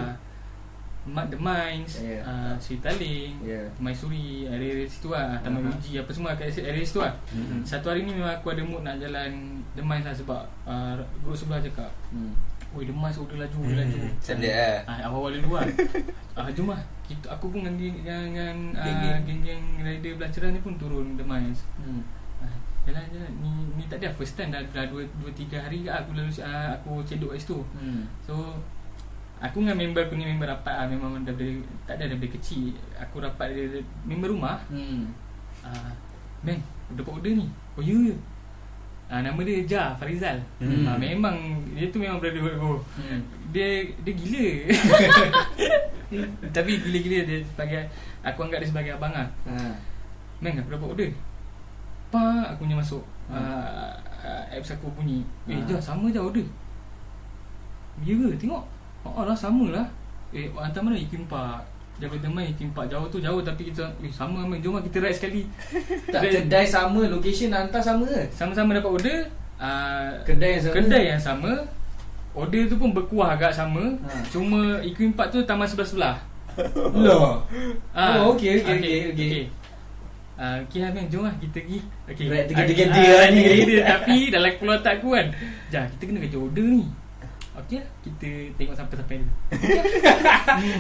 [1.02, 2.20] Mat The Mines, Ya.
[2.22, 3.64] ah, Sri Taling, Ya.
[3.80, 5.40] Maisuri, area situ lah.
[5.40, 5.74] Taman Ah.
[5.74, 7.16] Uji apa semua kat area situ lah.
[7.32, 7.64] Mhm.
[7.64, 9.32] Satu hari ni memang aku ada mood nak jalan
[9.72, 12.36] The Mines lah sebab uh, grup sebelah cakap, Hmm.
[12.72, 13.98] Oi, The Mines order laju, order laju.
[14.00, 14.76] Hmm, sedap lah.
[14.88, 15.68] Ah, awal-awal dulu lah.
[16.40, 16.80] ah, jom lah.
[17.04, 19.20] Kita, aku pun dengan, dengan, dengan ah, Geng-geng.
[19.28, 21.68] geng-geng rider belanceran ni pun turun Mines.
[21.76, 22.00] Hmm.
[22.40, 22.56] Ah,
[22.88, 25.92] Jalan jalan ni ni tak ada first time dah dah 2 2 3 hari ke
[25.94, 27.60] aku lalu uh, aku cedok kat situ.
[27.78, 28.10] Hmm.
[28.26, 28.58] So
[29.38, 32.74] aku dengan member aku ni member rapat ah memang daripada tak ada daripada kecil.
[32.98, 34.58] Aku rapat dia member rumah.
[34.66, 35.14] Hmm.
[35.62, 35.94] Ah
[36.42, 36.58] bang,
[36.98, 37.46] dapat order ni.
[37.78, 38.16] Oh ya ya.
[39.12, 40.40] Ah nama dia Ja Farizal.
[40.58, 40.88] Hmm.
[40.88, 41.36] Ah memang
[41.76, 42.80] dia tu memang brother aku.
[42.96, 43.20] Hmm.
[43.52, 44.48] Dia dia gila.
[46.56, 47.82] Tapi gila-gila dia sebagai
[48.24, 49.28] aku anggap dia sebagai abang ah.
[49.48, 49.72] Ha.
[50.44, 51.10] Meng aku dapat order
[52.12, 53.40] Pak aku punya masuk Ha.
[53.40, 55.64] uh, uh, Apps aku bunyi Eh Ha.
[55.64, 56.44] dah sama je order
[58.04, 58.60] Ya ke tengok
[59.08, 59.88] Oh lah sama lah
[60.36, 61.64] Eh hantar mana Ikim Park
[62.02, 64.98] Daripada teman Ikim Park Jauh tu jauh Tapi kita Eh sama Meng Jom lah kita
[64.98, 65.46] ride sekali
[66.14, 68.26] Tak Dia- kedai sama Location hantar sama ke?
[68.34, 69.18] Sama-sama dapat order
[69.56, 71.52] uh, Kedai yang sama Kedai yang sama
[72.34, 74.26] Order tu pun berkuah agak sama Ha.
[74.28, 76.18] Cuma Ikim Park tu taman sebelah-sebelah
[76.92, 77.46] Loh
[77.96, 79.44] Ah, Oh, okey, okey, okey, okey.
[80.36, 81.80] Ah, okey Hamid, jom lah kita pergi.
[82.10, 82.26] Okey.
[82.28, 83.44] Right, tiga-tiga Ah, dia ah, ni.
[83.94, 85.28] Tapi dalam kepala otak aku kan,
[85.70, 86.84] Jah, kita kena kerja order ni.
[87.54, 89.32] Okey lah, kita tengok sampai-sampai dulu.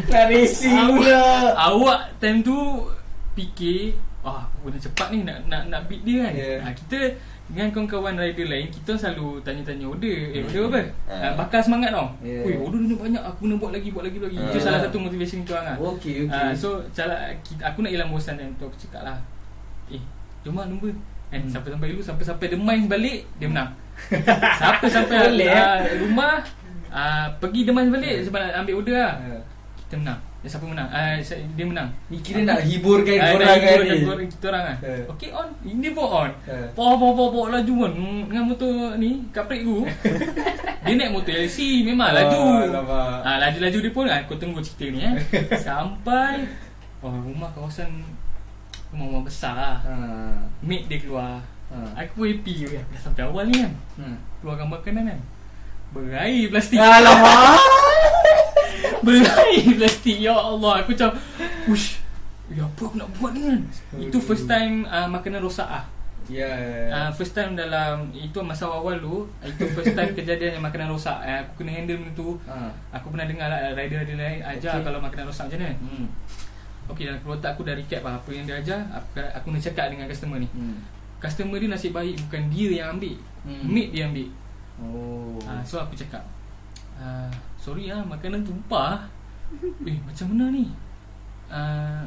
[0.07, 2.57] Nak racing pula Awak time tu
[3.31, 3.91] fikir,
[4.21, 6.31] ah, aku kena cepat ni nak nak nak beat dia kan.
[6.33, 6.57] Yeah.
[6.61, 6.99] Ah, kita
[7.51, 10.81] dengan kawan-kawan rider lain kita selalu tanya-tanya order Eh order apa?
[11.05, 12.47] Ah, bakar semangat tau Yeah.
[12.47, 14.63] Ui order ni banyak Aku kena buat lagi Buat lagi buat lagi Itu Ah.
[14.63, 17.11] salah satu motivation kita orang lah Okay okay Ah, so cara
[17.43, 19.19] kita, aku nak hilang bosan dan tu aku cakap lah
[19.91, 19.99] Eh
[20.41, 20.95] jom lah lumba
[21.27, 21.51] Kan Hmm.
[21.51, 23.71] sampai-sampai dulu Sampai-sampai the mines balik Dia menang
[24.61, 26.39] Sampai-sampai Boleh, uh, rumah
[26.91, 28.23] uh, Pergi mines balik Hmm.
[28.27, 29.13] Sebab nak ambil order lah.
[29.17, 29.39] Ha.
[29.81, 30.19] Kita menang.
[30.41, 30.89] Dia siapa menang?
[30.89, 31.13] Uh,
[31.53, 31.89] Dia menang.
[32.07, 33.99] Ni kira nak hiburkan Ah, korang kan ni.
[34.01, 34.77] korang- Kita orang lah.
[34.81, 35.01] Eh.
[35.07, 35.47] Okay on.
[35.61, 36.31] Ini pun on.
[36.43, 36.65] Eh.
[36.71, 37.91] Power power power power laju kan
[38.25, 39.85] Dengan motor ni Kaprik aku
[40.81, 42.39] Dia naik motor LC Memang laju.
[42.39, 43.21] Oh, alamak.
[43.21, 45.13] ah, Laju-laju dia pun Aku tunggu cerita ni eh.
[45.61, 46.49] Sampai
[46.99, 48.01] Oh rumah kawasan
[48.89, 49.77] Rumah-rumah besar lah.
[49.83, 49.93] Ha.
[50.59, 51.37] Mate dia keluar.
[51.69, 51.75] Ha.
[51.97, 53.71] Aku pun happy Aku dah sampai awal ni kan.
[53.95, 54.17] Hmm.
[54.41, 55.19] Keluarkan makanan kan
[55.91, 56.79] Berair plastik.
[56.79, 57.59] Alamak.
[59.05, 60.81] Berair plastik Ya Allah.
[60.81, 61.11] Aku macam
[61.67, 61.99] Ush
[62.47, 63.59] Ya apa aku nak buat ni kan?
[63.97, 65.83] Itu first time uh, Makanan rosak ah.
[66.29, 66.47] Ya.
[66.87, 71.17] Uh, First time dalam Itu masa awal tu Itu first time kejadian yang makanan rosak.
[71.17, 72.39] Uh, Aku kena handle benda tu.
[72.45, 72.71] Ha.
[72.93, 74.85] Aku pernah dengar lah Rider-rider lain Ajar Okay.
[74.85, 76.07] kalau makanan rosak macam mana Hmm.
[76.87, 78.79] Okay dalam kepala otak aku dah recap lah Apa yang dia ajar.
[78.91, 80.47] Aku, aku nak cakap dengan customer ni.
[80.51, 80.77] Hmm.
[81.19, 83.15] Customer dia nasib baik Bukan dia yang ambil.
[83.43, 83.63] Hmm.
[83.65, 84.29] Mate dia ambil
[84.81, 85.37] Oh.
[85.39, 86.25] uh, So aku cakap
[86.95, 89.05] uh, Sorry lah Makanan tumpah
[89.87, 90.65] Eh macam mana ni
[91.47, 92.01] uh,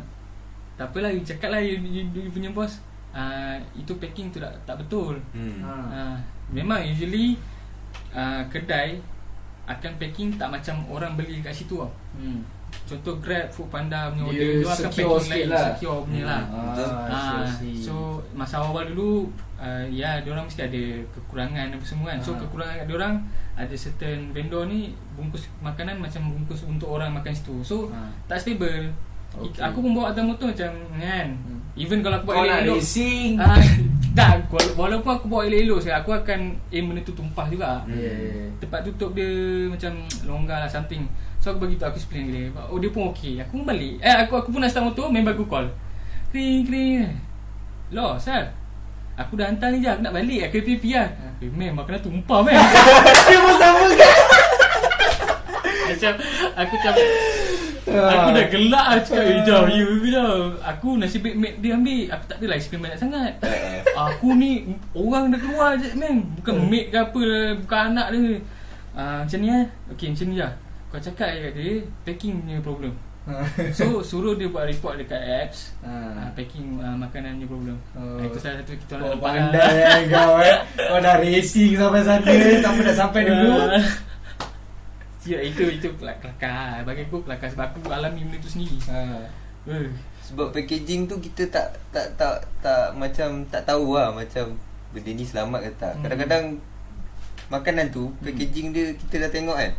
[0.75, 4.51] Tak apalah You cakap lah You, you, you punya bos uh, Itu packing tu tak,
[4.65, 5.63] tak betul Hmm.
[5.63, 5.73] Ha.
[5.89, 6.17] uh,
[6.51, 7.39] Memang usually
[8.11, 8.99] uh, Kedai
[9.65, 12.43] Akan packing tak macam Orang beli kat situ tau Hmm.
[12.85, 15.67] Contoh Grab, Foodpanda punya Dia order tu akan packing sikit lain lah.
[15.71, 16.91] Secure punya lah Betul.
[16.91, 17.47] Ah, Ah,
[17.77, 17.95] so
[18.33, 22.19] masa awal dulu uh, ya diorang mesti ada kekurangan apa semua kan.
[22.21, 22.39] So Ah.
[22.39, 23.15] kekurangan kat diorang
[23.55, 24.81] ada certain vendor ni
[25.13, 27.57] bungkus makanan macam bungkus untuk orang makan situ.
[27.63, 28.11] So Ah.
[28.27, 28.93] tak stable.
[29.35, 29.61] Okay.
[29.61, 31.27] Aku pun bawa atas motor macam kan.
[31.33, 31.59] Hmm.
[31.75, 33.59] Even kalau aku bawa nak elok-elok racing Ah,
[34.15, 37.83] tak wala- walaupun aku bawa elok-elok saya aku akan aim benda tu tumpah juga.
[37.83, 37.97] Hmm.
[37.97, 38.47] Yeah.
[38.59, 39.27] Tempat tutup dia
[39.67, 39.91] macam
[40.23, 41.03] longgar lah something.
[41.45, 42.49] So aku bagi tu aku explain dia.
[42.73, 43.37] Oh dia pun okey.
[43.45, 44.01] Aku pun balik.
[44.01, 45.69] Eh aku aku pun nak start motor member aku call.
[46.33, 47.05] Kring kring.
[47.93, 48.49] Loh, sir.
[49.21, 51.07] Aku dah hantar ni je Aku nak balik Aku PP lah
[51.39, 52.59] Eh mem Makanan tumpah mem
[53.31, 54.15] Dia pun sama kan
[55.87, 56.13] Macam
[56.59, 56.95] Aku macam
[57.95, 62.11] Aku dah gelak lah Cakap Eh jauh you jauh Aku nasi big mac dia ambil
[62.11, 63.39] Aku tak adalah explain banyak sangat
[63.95, 64.67] Aku ni
[64.99, 66.67] Orang dah keluar je mem Bukan Hmm.
[66.67, 67.23] mate ke apa
[67.55, 68.43] Bukan anak dia
[68.99, 69.65] uh, Macam ni eh
[69.95, 70.64] Okay macam ni lah
[70.95, 72.95] Kau cakap kat dia Packing punya problem
[73.75, 76.31] So suruh dia buat report dekat apps uh, Ah.
[76.31, 78.15] Packing uh, makanan punya problem Oh.
[78.15, 79.35] uh, Itu salah satu kita orang lepas lah.
[79.51, 82.31] pandai eh kau eh Kau dah racing sampai sana
[82.63, 83.83] Sampai dah sampai dulu Ah.
[85.25, 89.25] Ya, itu itu kelak- kelakar Bagi aku kelakar Sebab aku alami benda tu sendiri Ah.
[89.67, 89.89] uh.
[90.25, 94.57] Sebab packaging tu kita tak tak tak tak macam tak tahu lah macam
[94.89, 95.93] benda ni selamat ke tak.
[95.93, 96.01] Hmm.
[96.01, 96.45] Kadang-kadang
[97.47, 99.73] makanan tu packaging dia kita dah tengok kan.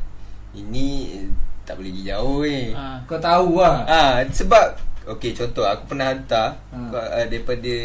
[0.55, 1.27] Ini eh,
[1.67, 2.71] tak boleh pergi jauh eh.
[2.71, 2.97] Ah.
[3.03, 6.79] Kau tahu lah Ah sebab okey contoh aku pernah hantar Ha.
[6.89, 7.75] uh, daripada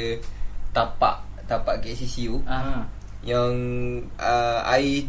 [0.72, 2.86] tapak tapak KCCU Ah.
[3.20, 3.52] yang
[4.16, 5.04] uh, air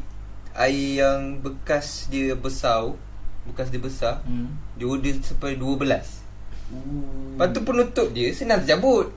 [0.51, 2.91] air yang bekas dia besar
[3.47, 4.51] bekas dia besar hmm.
[4.75, 5.79] dia order sampai 12
[6.71, 7.35] Ooh.
[7.35, 9.11] Lepas tu penutup dia senang tercabut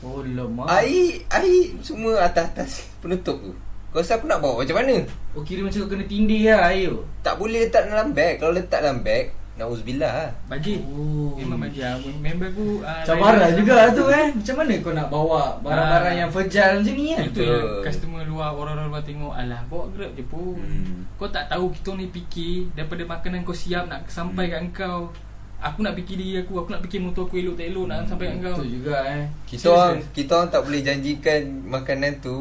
[0.00, 3.52] Oh lemah Air Air semua atas-atas penutup tu
[3.90, 5.02] Kau rasa aku nak bawa macam mana?
[5.32, 8.52] Oh kira macam kau kena tindih lah air tu Tak boleh letak dalam beg Kalau
[8.52, 11.34] letak dalam beg Nauzubillah lah Baji Oh.
[11.34, 15.08] Memang baji lah Member aku uh, Cabaran juga lah tu eh Macam mana kau nak
[15.08, 16.18] bawa Barang-barang Ah.
[16.18, 17.50] yang fragile macam ni kan Itu Betul.
[17.50, 21.04] yang customer luar Orang-orang luar tengok Alah bawa grab je pun Hmm.
[21.14, 25.10] Kau tak tahu kita ni fikir Daripada makanan kau siap Nak sampai kat kau
[25.60, 28.26] Aku nak fikir diri aku Aku nak fikir motor aku elok tak elok Nak sampai
[28.30, 29.96] kat kau Betul juga eh Kita orang.
[30.08, 32.36] Kita orang tak boleh janjikan Makanan tu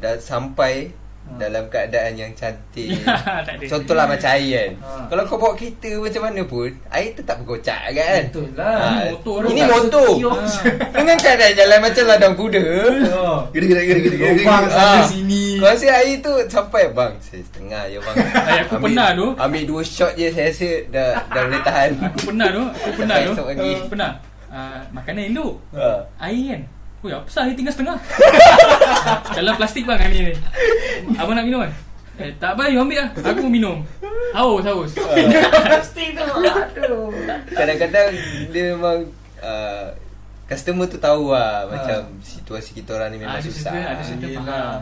[0.00, 0.88] Dah sampai
[1.20, 1.36] Ha.
[1.38, 3.44] Dalam keadaan yang cantik Ya.
[3.68, 4.90] Contohlah macam air kan Ha.
[5.06, 9.12] Kalau kau bawa kereta macam mana pun Air tetap berkocak kan Betul lah Ah, Ini
[9.12, 10.10] motor Ini motor.
[10.26, 10.48] Ah.
[10.90, 12.64] Dengan keadaan jalan macam ladang kuda
[13.12, 13.38] Oh.
[13.52, 15.60] Gede-gede gede-gede Lubang sana sini.
[15.60, 18.16] Kau rasa air tu sampai bang Saya setengah je bang
[18.48, 19.26] Ay, aku pernah tu.
[19.36, 23.16] Ambil dua shot je saya rasa Dah, dah boleh tahan Aku pernah tu Aku pernah
[23.20, 23.32] tu.
[23.36, 24.10] Aku Pernah
[24.48, 26.00] uh, Makanan elok ha.
[26.18, 26.62] Air kan
[27.00, 27.48] Oi, apa sah?
[27.48, 27.96] Tinggal setengah.
[29.36, 30.34] Dalam plastik bang ni ni.
[31.16, 31.72] Abang nak minum kan?
[32.20, 33.08] Eh tak apa you ambil lah.
[33.24, 33.80] Aku minum.
[34.30, 34.92] Haus haus.
[35.64, 37.08] Plastik tu Aduh.
[37.48, 38.12] Kadang-kadang
[38.52, 39.08] Dia memang
[39.40, 39.88] uh,
[40.44, 41.70] Customer tu tahu lah Ha.
[41.72, 43.72] Macam situasi kita orang ni memang Ada susah.
[43.72, 44.44] certain Ada certain Yelah.
[44.44, 44.80] faham.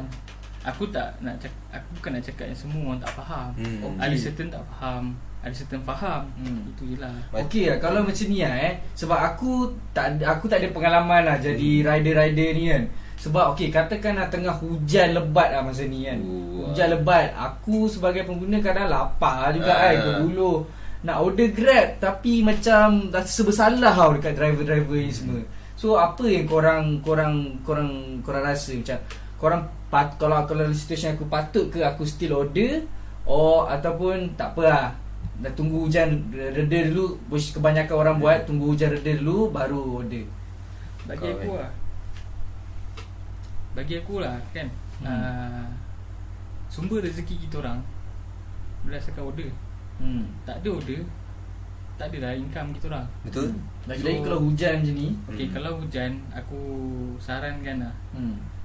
[0.66, 3.48] Aku tak nak cakap Aku bukan nak cakap yang semua orang tak faham.
[3.54, 3.78] Hmm.
[3.86, 4.02] Okey.
[4.02, 5.04] Ada certain tak faham
[5.48, 6.28] Ada certain faham.
[6.36, 6.68] Hmm.
[6.68, 9.50] Itu je lah Okey lah kalau macam ni lah eh Sebab aku
[9.90, 12.84] tak ada- aku tak ada pengalaman lah Jadi rider-rider ni kan.
[13.18, 16.20] Sebab okey katakan lah tengah hujan lebat lah masa ni kan.
[16.20, 16.68] Oh.
[16.68, 17.32] Hujan lebat.
[17.32, 19.80] Aku sebagai pengguna kadang lapar juga Ah.
[19.82, 20.58] kan Ke buluh
[21.00, 25.40] Nak order grab Tapi macam rasa bersalah tau Dekat driver-driver ni semua.
[25.74, 27.90] So apa yang korang Korang Korang
[28.20, 28.74] Korang rasa?
[28.74, 28.98] Macam
[29.36, 32.82] Korang pat, Kalau kalau situation aku patut ke Aku still order?
[33.24, 34.86] Or ataupun Tak apa lah
[35.38, 40.26] Dah tunggu hujan reda dulu Which Kebanyakan orang buat Tunggu hujan reda dulu Baru order
[41.04, 41.70] Bagi Kau, aku lah
[43.72, 44.68] Bagi aku lah kan
[44.98, 45.06] Hmm.
[45.06, 45.66] uh,
[46.66, 47.78] Sumber rezeki kita orang
[48.82, 49.46] Berdasarkan order
[49.96, 50.26] hmm.
[50.42, 51.06] Tak ada order
[51.94, 53.54] Tak adalah income kita orang Betul?
[53.86, 55.54] Lagi-lagi So- kalau hujan macam ni Okay Hmm.
[55.54, 56.58] kalau hujan Aku
[57.22, 58.57] sarankan lah hmm.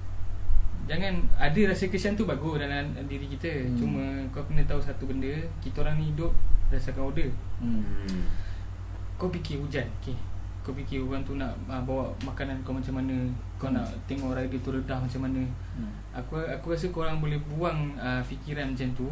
[0.84, 3.64] Jangan ada rasa kesian tu bagus dalam diri kita Hmm.
[3.66, 3.78] hmm.
[3.80, 6.32] Cuma kau kena tahu satu benda Kita orang ni hidup
[6.68, 7.80] berdasarkan order Hmm.
[7.80, 8.22] Hmm.
[9.16, 10.12] Kau fikir hujan okay.
[10.60, 13.16] Kau fikir orang tu nak uh, bawa makanan kau macam mana
[13.56, 13.80] Kau Hmm.
[13.80, 15.42] nak tengok rider tu redah macam mana
[15.74, 15.90] Hmm.
[16.12, 19.08] Aku aku rasa korang boleh buang uh, fikiran macam tu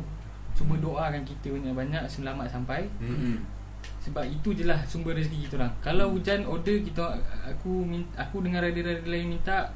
[0.52, 3.40] Cuma doakan kita banyak-banyak selamat sampai Hmm.
[3.98, 7.16] Sebab itu je lah sumber rezeki kita orang Kalau hujan order kita
[7.48, 9.66] Aku aku dengan rider-rider lain minta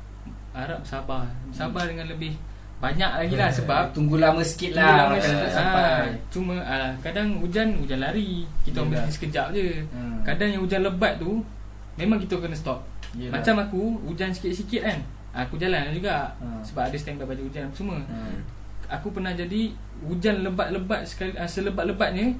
[0.50, 2.32] Harap sabar Sabar dengan lebih
[2.76, 5.50] Banyak lagi lah sebab Tunggu lama sikit Tunggu lah lama makanan sikit.
[5.50, 9.00] sampai Ah, Cuma ah, kadang hujan Hujan lari Kita Yelah.
[9.00, 10.20] ambil sekejap je Hmm.
[10.22, 11.40] Kadang yang hujan lebat tu
[11.96, 13.32] Memang kita kena stop Yelah.
[13.34, 14.98] Macam aku Hujan sikit-sikit kan
[15.34, 16.60] Aku jalan juga Hmm.
[16.60, 18.40] Sebab ada standby baju hujan semua Hmm.
[18.88, 19.72] Aku pernah jadi
[20.02, 22.36] Hujan lebat-lebat sekali ah, Selebat-lebatnya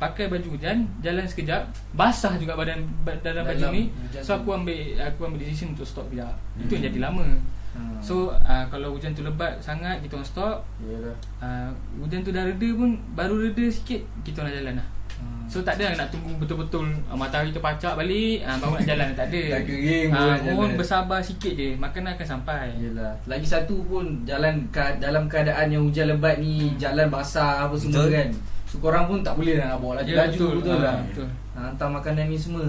[0.00, 1.60] pakai baju hujan jalan sekejap
[1.92, 5.84] basah juga badan ba- dalam baju Dalam ni so aku ambil aku ambil decision untuk
[5.84, 6.88] stop kejap itu yang Hmm.
[6.88, 7.26] jadi lama
[7.70, 8.02] Hmm.
[8.02, 11.14] so uh, kalau hujan tu lebat sangat kita orang stop Yalah.
[11.38, 15.44] uh, hujan tu dah reda pun baru reda sikit kita nak jalan lah Hmm.
[15.44, 19.28] So tak ada nak tunggu betul-betul uh, matahari terpacak balik uh, baru nak jalan tak
[19.28, 19.42] ada.
[19.52, 21.76] Dah kering Ah, baru nak mohon bersabar sikit je.
[21.76, 22.72] Makanan akan sampai.
[22.74, 27.76] Yelah Lagi satu pun Jalan ka, dalam keadaan yang hujan lebat ni Jalan basah apa
[27.76, 28.16] semua Betul.
[28.16, 28.28] kan
[28.70, 30.50] So korang pun tak boleh lah nak bawa laju Ya, Laju betul.
[30.56, 31.26] betul, Ah, lah betul.
[31.50, 32.62] ha, Hantar makanan ni semua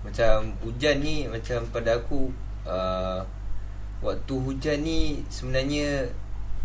[0.00, 2.30] Macam hujan ni Macam pada aku
[2.62, 3.18] uh,
[4.00, 6.06] Waktu hujan ni Sebenarnya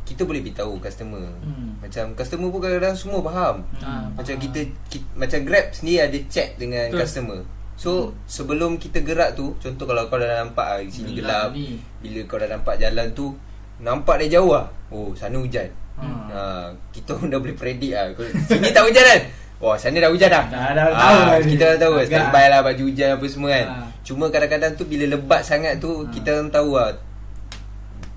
[0.03, 1.73] Kita boleh beritahu customer Hmm.
[1.79, 4.43] Macam customer pun kadang-kadang semua faham Ah, Macam faham.
[4.45, 7.01] kita, kita Macam Grab sendiri ada check dengan Betul.
[7.01, 7.39] customer
[7.75, 7.91] So
[8.23, 11.81] sebelum kita gerak tu Contoh kalau kau dah nampak ah, Di sini Gelap gelap ni.
[11.99, 13.33] Bila kau dah nampak jalan tu
[13.78, 16.28] Nampak dari jauh lah Oh sana hujan Hmm.
[16.28, 18.11] ha, Kita pun dah boleh predict lah
[18.43, 19.21] Sini tak hujan kan
[19.57, 21.47] Wah sana dah hujan dah Dah- dah Ah, tahu lah ni.
[21.51, 22.07] Kita dah tahu Agak.
[22.09, 23.76] Standby lah baju hujan apa semua kan Ha.
[24.01, 26.09] Cuma kadang-kadang tu Bila lebat sangat tu Ha.
[26.09, 26.91] Kita orang tahu lah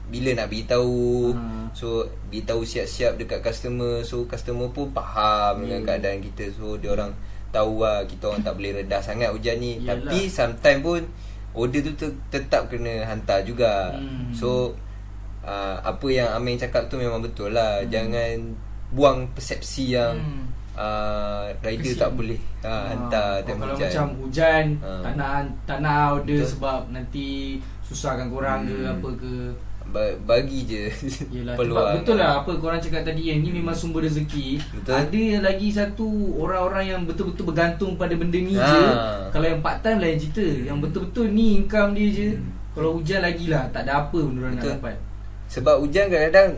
[0.06, 1.70] Bila nak beritahu Ha.
[1.70, 1.86] So
[2.26, 5.86] Beritahu siap-siap dekat customer So customer pun faham Dengan Hmm.
[5.86, 7.14] keadaan kita So dia orang
[7.48, 10.02] Tahu lah Kita orang tak boleh redah sangat hujan ni Yalah.
[10.02, 11.00] Tapi sometimes pun
[11.54, 14.30] Order tu te- tetap kena hantar juga Hmm.
[14.30, 14.74] So
[15.49, 17.88] uh, Apa yang Amin cakap tu memang betul lah Hmm.
[17.88, 18.36] Jangan
[18.88, 20.44] Buang persepsi yang Hmm.
[20.74, 22.01] uh, Rider Kesian.
[22.01, 24.90] tak boleh uh, Hantar Oh, time Kalau hujan macam hujan Ha.
[25.03, 25.32] Tak nak
[25.64, 26.51] Tak nak order Betul.
[26.51, 27.26] sebab Nanti
[27.82, 28.92] Susahkan korang ke Hmm.
[28.94, 29.32] Apa ke
[29.86, 30.84] ba- Bagi je
[31.34, 34.61] Yelah, Peluang betul lah apa korang cakap tadi yang ni memang sumber rezeki.
[34.70, 34.92] Betul.
[34.94, 36.05] Ada lagi satu
[36.36, 38.62] orang-orang yang betul-betul bergantung pada benda ni Ha.
[38.62, 38.82] je.
[39.30, 40.44] Kalau yang part time lain cerita.
[40.44, 42.28] Yang betul-betul ni income dia je.
[42.34, 42.53] Hmm.
[42.70, 44.96] Kalau hujan lagi lah tak ada apa pun orang nak dapat.
[45.49, 46.51] Sebab hujan kadang-kadang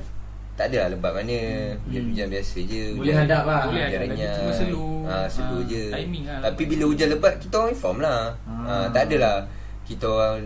[0.52, 1.78] Tak ada lah lebat mana Hmm.
[1.84, 3.60] Hujan-hujan biasa je Boleh hujan, hadap lah.
[3.64, 4.34] Boleh hujan hadap lagi, renyah.
[4.36, 4.90] cuma slow.
[5.04, 8.66] ah, Slow Ah, je timing lah Tapi bila hujan lebat Kita orang inform lah Ah.
[8.66, 8.86] ah.
[8.88, 9.36] Tak adalah
[9.82, 10.36] Kita orang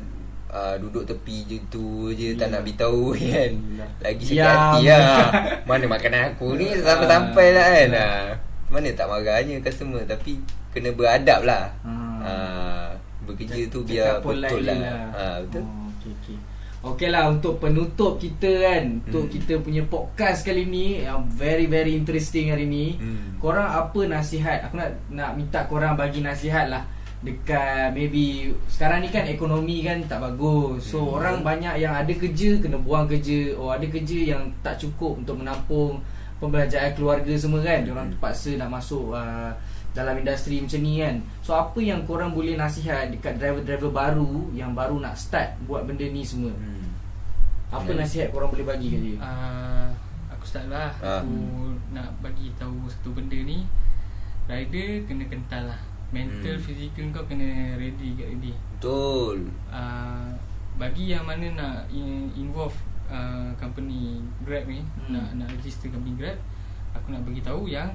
[0.48, 2.48] uh, Duduk tepi je tu je Tak Yelah.
[2.50, 3.50] nak beritahu kan.
[3.98, 4.54] Lagi sakit Diam.
[4.54, 5.18] hati lah
[5.68, 8.24] Mana makanan aku ni Sampai-sampai lah kan ah.
[8.66, 10.38] Mana tak marahnya customer Tapi
[10.70, 12.20] Kena beradab lah Ah.
[12.22, 12.88] ah.
[13.24, 16.38] Bekerja tu biar betul je lah, Ah, Betul Oh, okay, okay.
[16.84, 19.32] Okey lah untuk penutup kita kan Untuk Hmm.
[19.32, 23.40] kita punya podcast kali ni Yang very very interesting hari ni Hmm.
[23.40, 26.84] Korang apa nasihat Aku nak nak minta korang bagi nasihat lah
[27.18, 31.16] Dekat maybe Sekarang ni kan ekonomi kan tak bagus So Hmm.
[31.16, 35.40] orang banyak yang ada kerja Kena buang kerja Oh ada kerja yang tak cukup untuk
[35.40, 36.04] menampung
[36.36, 38.14] Pembelajaran keluarga semua kan Diorang Hmm.
[38.14, 39.56] terpaksa nak masuk uh,
[39.94, 44.74] dalam industri macam ni kan So apa yang korang boleh nasihat Dekat driver-driver baru Yang
[44.74, 46.90] baru nak start buat benda ni semua Hmm.
[47.70, 47.98] Apa Hmm.
[47.98, 49.88] nasihat korang boleh bagi kat dia Uh,
[50.28, 51.22] aku start lah Ah.
[51.22, 51.34] Aku
[51.90, 53.62] nak bagi tahu satu benda ni
[54.44, 55.80] Rider kena kental lah
[56.10, 56.62] Mental, Hmm.
[56.62, 60.30] fizikal kau kena ready kat ready Betul uh,
[60.74, 62.74] Bagi yang mana nak in, involve
[63.06, 65.14] uh, company Grab ni Hmm.
[65.14, 66.38] Nak nak register company Grab
[66.92, 67.94] Aku nak bagi tahu yang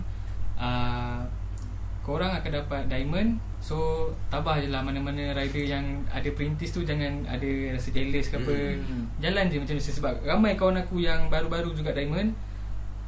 [0.56, 1.24] uh,
[2.10, 3.78] Korang akan dapat diamond So
[4.28, 8.56] tabah je lah mana-mana rider yang ada perintis tu Jangan ada rasa jealous ke apa
[8.80, 9.06] Hmm.
[9.20, 12.34] Jalan je macam biasa Sebab ramai kawan aku yang baru-baru juga diamond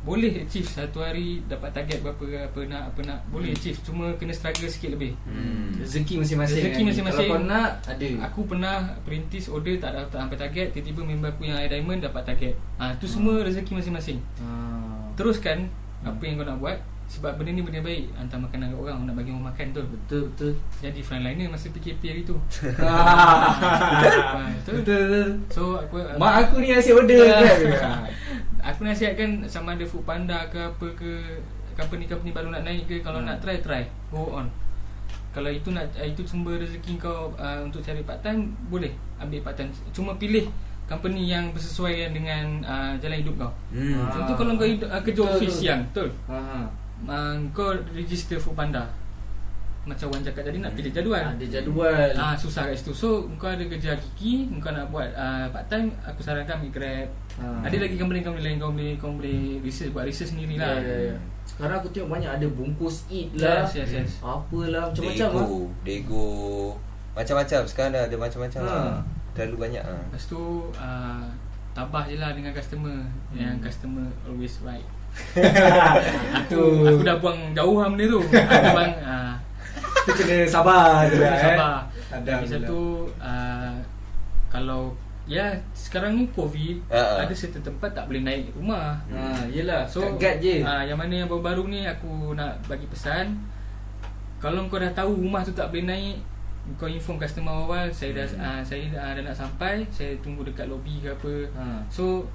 [0.01, 4.31] Boleh achieve satu hari Dapat target berapa apa nak apa nak Boleh achieve Cuma kena
[4.31, 5.73] struggle sikit lebih Hmm.
[5.73, 7.25] Rezeki masing-masing Rezeki masing-masing.
[7.25, 11.41] Kalau kau nak Ada Aku pernah perintis order tak dapat sampai target Tiba-tiba member aku
[11.43, 15.09] yang ada diamond dapat target ha, Tu semua rezeki masing-masing Ah.
[15.15, 15.65] Teruskan
[15.97, 16.11] Hmm.
[16.11, 16.77] apa yang kau nak buat
[17.11, 20.21] Sebab benda ni benda baik Hantar makanan kat orang Nak bagi orang makan tu Betul
[20.31, 22.39] betul Jadi frontliner masa PKP hari tu
[22.81, 24.79] Ah, betul.
[24.79, 27.43] Betul So aku Mak aku ni nasi order kan
[28.71, 31.11] Aku nasihatkan sama ada food panda ke apa ke
[31.73, 33.27] Company-company baru nak naik ke Kalau Hmm.
[33.27, 34.47] nak try, try Go on
[35.31, 39.55] Kalau itu nak itu sumber rezeki kau uh, Untuk cari part time Boleh ambil part
[39.55, 40.47] time Cuma pilih
[40.83, 43.95] company yang bersesuaian dengan uh, jalan hidup kau Hmm.
[43.97, 44.11] Ah.
[44.11, 45.61] Contoh kalau kau hidup, uh, kerja Betul, office betul.
[45.61, 46.35] siang Betul Ha.
[47.05, 48.85] Uh, Kau register food panda
[49.81, 52.93] Macam Wan cakap tadi nak pilih jadual Ada jadual Ah susah kat situ.
[52.93, 57.09] So kau ada kerja hakiki, kau nak buat uh, part time, aku sarankan ambil Grab.
[57.41, 57.65] Ah.
[57.65, 60.77] Ada lagi company-company lain kau boleh kau boleh research buat research sendiri Ya, lah.
[60.85, 61.17] ya, ya.
[61.41, 64.11] Sekarang aku tengok banyak ada bungkus eat lah Yes, yes, yes.
[64.21, 65.49] Apalah macam-macam Dego, lah
[65.81, 66.29] Dego
[67.17, 68.77] Macam-macam Sekarang dah ada macam-macam Ha.
[68.77, 68.99] ha.
[69.33, 69.95] Terlalu banyak ha.
[70.05, 70.41] Lepas tu
[70.77, 71.25] uh,
[71.73, 72.93] tabah je lah dengan customer
[73.33, 73.35] hmm.
[73.35, 74.85] Yang customer always right
[76.37, 79.33] Aku aku dah buang jauh lah benda tu Aku bang uh,
[80.03, 81.41] Kita kena sabar je lah eh.
[81.49, 81.75] Sabar
[82.11, 82.81] Ada satu
[83.17, 83.73] uh,
[84.47, 84.91] Kalau
[85.23, 87.23] Ya sekarang ni covid ha.
[87.23, 89.85] Ada certain tempat tak boleh naik rumah Ha, yelah.
[89.85, 90.59] So So, kat je.
[90.61, 93.37] ah, Yang mana yang baru-baru ni Aku nak bagi pesan
[94.37, 96.17] Kalau kau dah tahu Rumah tu tak boleh naik
[96.73, 98.41] Kau inform customer awal Saya dah Hmm.
[98.41, 101.63] ah, saya dah, dah nak sampai Saya tunggu dekat lobby ke apa Ha.
[101.87, 102.25] So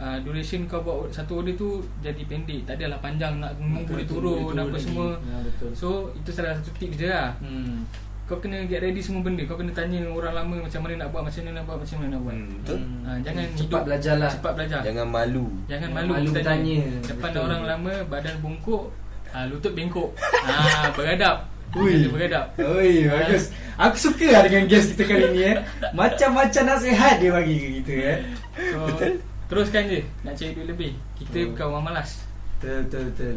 [0.00, 1.68] uh, Duration kau buat satu order tu
[2.00, 4.80] Jadi pendek Tak adalah panjang Nak menunggu dia turun Apa lagi.
[4.82, 5.70] semua Ya, betul.
[5.72, 7.84] So itu salah satu tips dia lah hmm.
[8.24, 11.22] Kau kena get ready semua benda Kau kena tanya orang lama Macam mana nak buat
[11.22, 12.78] Macam mana nak buat Macam mana nak buat Hmm, betul.
[12.78, 13.02] Hmm.
[13.02, 14.30] Ah, jangan cepat hidup- belajar lah.
[14.30, 15.46] Cepat belajar Jangan malu.
[15.66, 16.78] Jangan malu, malu bertanya.
[17.02, 17.42] Depan Betul.
[17.44, 18.84] orang lama Badan bungkuk
[19.28, 20.08] ah, Lutut bengkok
[20.46, 21.36] ah, Beradab
[21.70, 22.06] Ui.
[22.06, 23.50] Beradab Oi, bagus.
[23.76, 25.56] Aku suka lah dengan guest kita kali ni eh.
[25.90, 28.18] Macam-macam nasihat dia bagi ke kita eh.
[28.68, 28.80] so,
[29.50, 31.46] Teruskan je Nak cari duit lebih Kita Oh.
[31.52, 32.10] bukan orang malas
[32.60, 33.36] Betul, betul, betul.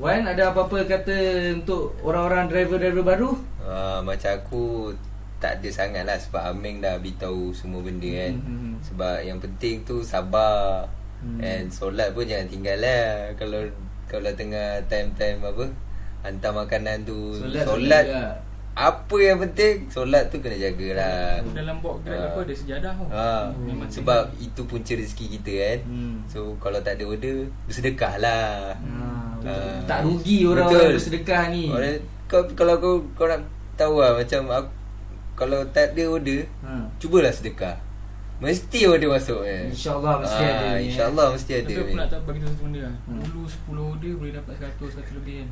[0.00, 1.18] Wan, ada apa-apa kata
[1.52, 3.30] untuk orang-orang driver-driver baru?
[3.60, 4.94] Uh, macam aku
[5.36, 8.38] tak ada sangat lah sebab Ameng dah beritahu semua benda kan.
[8.38, 8.72] Hmm.
[8.80, 10.88] Sebab yang penting tu sabar.
[11.20, 11.42] Hmm.
[11.42, 13.34] And solat pun jangan tinggal lah.
[13.36, 13.66] Kalau
[14.08, 15.66] kalau tengah time-time apa
[16.22, 18.24] hantar makanan tu Solat, solat, juga.
[18.74, 21.44] Apa yang penting solat tu kena jagalah.
[21.46, 22.26] Dalam box grab Ah.
[22.26, 23.26] apa Ada sejadah tau Ha,
[23.58, 25.78] Memang sebab itu punca rezeki kita kan.
[25.84, 26.16] Hmm.
[26.24, 28.72] So kalau tak ada order bersedekah lah.
[28.72, 28.96] Ha,
[29.36, 29.52] betul.
[29.52, 29.80] Ah.
[29.84, 30.96] tak rugi orang-orang Betul.
[30.96, 31.64] bersedekah ni.
[31.68, 33.44] Orang, kau, kalau kau kau nak
[33.74, 34.70] tahu lah macam aku,
[35.34, 36.72] kalau tak ada order Ha.
[36.96, 37.76] Cubalah sedekah
[38.38, 39.68] Mesti order masuk eh.
[39.68, 40.86] InsyaAllah mesti Ah, ada eh.
[40.86, 43.20] InsyaAllah mesti ada Tapi aku nak bagi tahu satu benda lah Hmm.
[43.22, 45.48] Dulu 10 order boleh dapat 100 100 lebih kan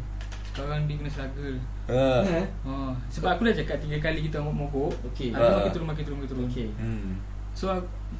[0.62, 1.56] Sekarang dia kena struggle
[1.86, 2.04] ha.
[2.22, 2.46] Eh?
[2.62, 2.92] ha.
[3.08, 5.30] Sebab aku dah cakap 3 kali kita mogok Okey.
[5.30, 5.56] Aku Ah.
[5.58, 6.68] makin turun makin turun makin turun Okey.
[6.72, 7.12] hmm.
[7.50, 7.66] So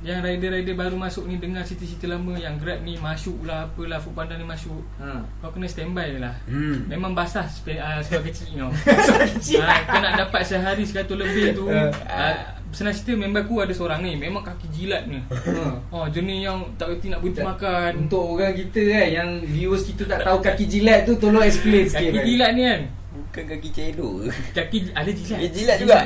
[0.01, 4.35] yang rider-rider baru masuk ni Dengar cerita-cerita lama Yang Grab ni masuk lah Apalah Foodpanda
[4.35, 5.23] ni masuk Ha.
[5.39, 6.87] Kau kena standby lah Hmm.
[6.87, 8.71] Memang basah spe- uh, Sekolah kecil kau
[9.31, 9.61] kecil.
[9.61, 11.87] Ah, Kau nak dapat sehari 100 lebih tu Ah.
[12.03, 12.37] uh,
[12.71, 15.75] Senang cerita member aku ada seorang ni Memang kaki jilat ni Ha.
[15.95, 19.83] Oh jenis yang tak reti nak berhenti Tak- makan Untuk orang kita kan Yang viewers
[19.85, 22.25] kita tak tahu kaki jilat tu Tolong explain sikit Kaki Wan.
[22.25, 24.15] jilat ni kan Bukan kaki cedok
[24.53, 25.97] Kaki ada jilat Dia jilat juga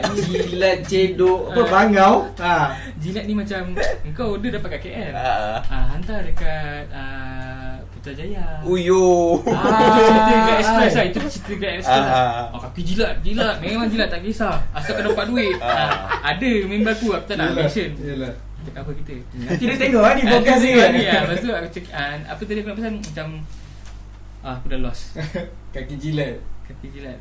[0.43, 1.69] Jilat cedok Apa Ah.
[1.71, 2.57] bangau ha.
[2.97, 3.63] Jilat ni macam
[4.03, 5.61] Engkau order dapat kat KL Ah.
[5.63, 7.44] ah, Hantar dekat ah,
[8.05, 9.41] Putrajaya Uyo.
[9.49, 10.97] Ah, itu cerita Grab Express ah.
[11.01, 11.05] lah.
[11.09, 12.13] Itu cerita Grab Express Ah, lah.
[12.13, 12.53] Ah.
[12.53, 13.57] oh, Kaki jilat Jilat.
[13.65, 14.61] Memang jilat tak kisah.
[14.77, 15.57] Asal kau dapat duit.
[15.57, 15.73] Ah.
[15.73, 15.89] ah.
[16.37, 17.97] Ada member aku Aku tak nak mention.
[17.97, 18.37] yelah.
[18.61, 19.15] Cakap apa kita?
[19.41, 22.41] Nanti dia tengok lah ni podcast ni kan ya, Lepas tu aku cakap ah, Apa
[22.45, 22.95] tadi aku nak pesan?
[23.01, 23.27] Macam
[24.45, 25.03] ah, Aku dah lost.
[25.75, 26.37] Kaki jilat.
[26.69, 27.17] Kaki jilat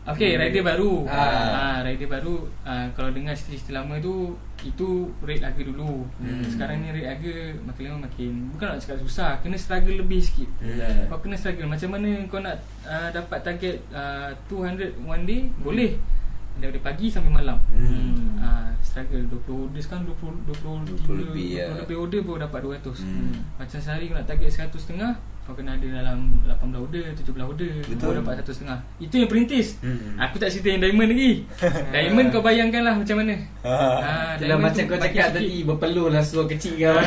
[0.00, 0.40] Okay, Hmm.
[0.40, 1.04] rider baru.
[1.04, 1.20] Ah.
[1.52, 2.48] Ah, rider baru.
[2.64, 4.32] Ah, kalau dengar cerita-cerita lama tu,
[4.64, 4.88] itu
[5.20, 6.08] rate harga dulu.
[6.16, 6.40] Hmm.
[6.42, 10.48] Sekarang ni rate harga makin lama makin bukan nak cakap susah, kena struggle lebih sikit.
[10.58, 11.04] Hmm.
[11.06, 11.68] Kau kena struggle.
[11.68, 12.56] Macam mana kau nak
[12.88, 15.40] ah, dapat target ah, 200 one day?
[15.60, 16.00] Boleh.
[16.60, 17.60] Daripada pagi sampai malam.
[17.68, 18.40] Hmm.
[18.40, 21.68] Ah, struggle 20 order sekarang 20 20 20 lebih, ya.
[21.76, 23.04] 20 lebih order baru dapat 200.
[23.04, 23.36] Hmm.
[23.60, 25.12] Macam sehari kau nak target 100 setengah
[25.50, 28.06] kau kena ada dalam 18 order, 17 order Betul.
[28.06, 30.14] Baru dapat 100 setengah Itu yang perintis Hmm.
[30.16, 31.42] Aku tak cerita yang diamond lagi
[31.92, 33.74] Diamond kau bayangkan lah macam mana Ah.
[33.98, 35.34] Ah, Itulah diamond macam kau cakap sikit.
[35.36, 36.94] tadi Berpeluh lah seluar kecil kau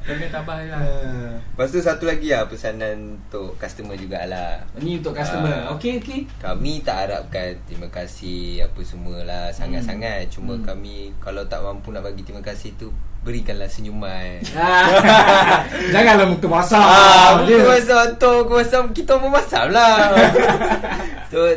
[0.00, 1.32] Kau kena tabah lah Ah.
[1.38, 5.76] Lepas tu satu lagi lah Pesanan untuk customer jugalah Ni untuk customer Ah.
[5.76, 10.64] Okay okay Kami tak harapkan terima kasih apa semualah sangat-sangat Cuma Hmm.
[10.64, 12.90] kami kalau tak mampu nak bagi terima kasih tu
[13.26, 14.86] Berikanlah senyuman Ah.
[15.94, 20.14] Janganlah muka masam Ah, muka masam tu Muka masam Kita pun masam lah
[21.32, 21.50] So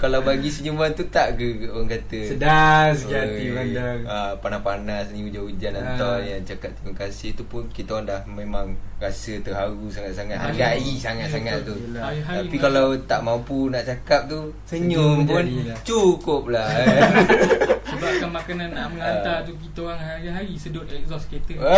[0.00, 2.20] Kalau bagi senyuman tu Tak ke orang kata?
[2.26, 3.98] Sedar sikit hati Oi, pandang.
[4.02, 5.80] Ah, Panas-panas ni hujan-hujan Ah.
[5.92, 10.48] hantar Yang cakap terima kasih tu pun Kita orang dah memang Rasa terharu sangat-sangat Ah,
[10.48, 11.72] Hargai sangat-sangat tu.
[11.74, 12.02] Yelah.
[12.06, 15.78] Hari-hari Tapi kalau tak mampu nak cakap tu Senyum Senyum pun jadilah.
[15.84, 17.00] cukup lah eh.
[17.90, 21.60] Sebabkan makanan nak mengantar tu Kita orang hari-hari sedut exhaust kereta.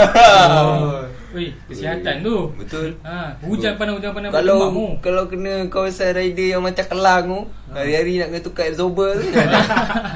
[0.53, 1.03] Oh.
[1.33, 2.53] Weh, kesihatan tu.
[2.55, 2.93] Betul.
[3.01, 4.69] Ha, Hujan panas, hujan panas kalau
[5.01, 7.41] kalau kena kawasan rider yang macam Kelang tu
[7.73, 9.41] Hari-hari nak kena tukar absorber tu ha,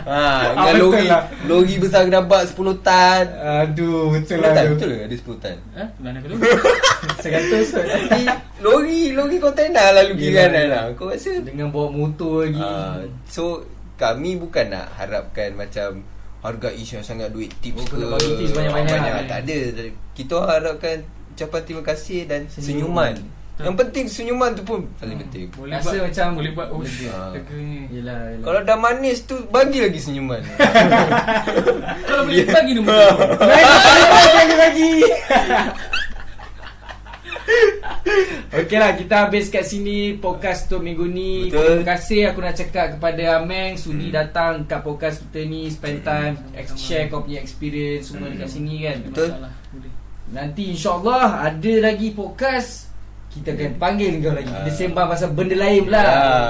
[0.07, 1.22] Ah, Dengan betul lori lah.
[1.44, 3.24] Lori besar kenapa 10 tan
[3.64, 5.84] Aduh betul 10 lah tan tu betul ke ada 10 tan Ha?
[5.98, 6.36] Mana aku tu?
[7.22, 8.22] Seratus Tapi
[8.59, 10.66] lori Lori kontainer lalu kanan yelah.
[10.68, 16.04] lah Kau rasa Dengan bawa motor lagi Ah, So kami bukan nak harapkan macam
[16.38, 18.92] harga isu yang sangat duit tips Oh, ke kena bagi tips banyak-banyak.
[18.92, 19.24] banyak.
[19.24, 19.59] tak ada
[20.12, 20.96] kita harapkan
[21.32, 23.12] ucapan terima kasih dan Senyuman.
[23.12, 23.14] senyuman,
[23.59, 27.09] yang penting senyuman tu pun paling penting Boleh Rasa buat macam Boleh buat Oh lega.
[27.09, 27.30] Ah.
[27.32, 28.44] leganya Yelah, yelah.
[28.44, 30.44] kalau dah manis tu bagi lagi senyuman
[32.09, 33.16] Kalau boleh bagi nombor
[34.36, 34.92] bagi bagi
[38.52, 41.48] Okey lah kita habis kat sini podcast untuk minggu ni.
[41.48, 41.78] Betul.
[41.78, 44.16] Terima kasih aku nak cakap kepada Ameng sudi Hmm.
[44.16, 46.86] datang kat podcast kita ni spend time ex- Sama-sama.
[46.86, 48.34] share kau punya experience semua Hmm.
[48.36, 48.96] dekat sini kan.
[49.04, 49.28] Betul.
[50.28, 52.86] Nanti insyaAllah ada lagi podcast
[53.37, 54.49] kita akan panggil kau lagi.
[54.49, 54.74] Kita Ah.
[54.74, 56.03] sembang pasal benda lain pula.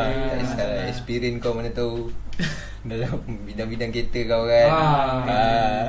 [0.07, 2.09] Ya, salah experience kau mana tahu
[2.91, 4.69] dalam bidang-bidang kereta kau kan.
[4.69, 5.19] Ah.
[5.27, 5.85] Ah.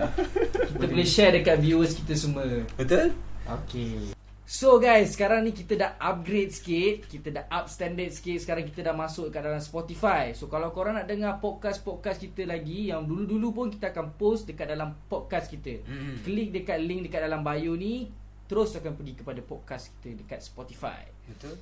[0.67, 2.45] Kita boleh share dekat viewers kita semua.
[2.73, 3.13] Betul?
[3.47, 4.11] Okay
[4.43, 8.79] So guys, sekarang ni kita dah upgrade sikit Kita dah up standard sikit Sekarang kita
[8.79, 13.47] dah masuk kat dalam Spotify So kalau korang nak dengar podcast-podcast kita lagi Yang dulu-dulu
[13.53, 16.23] pun kita akan post dekat dalam podcast kita Mm.
[16.23, 18.07] Klik dekat link dekat dalam bio ni
[18.47, 21.59] Terus akan pergi kepada podcast kita dekat Spotify Betul.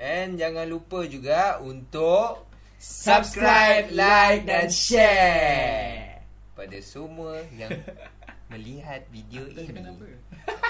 [0.00, 2.48] And jangan lupa juga untuk
[2.80, 6.24] subscribe, like dan share
[6.56, 7.68] pada semua yang
[8.52, 9.68] melihat video ini.
[9.68, 10.04] Kenapa?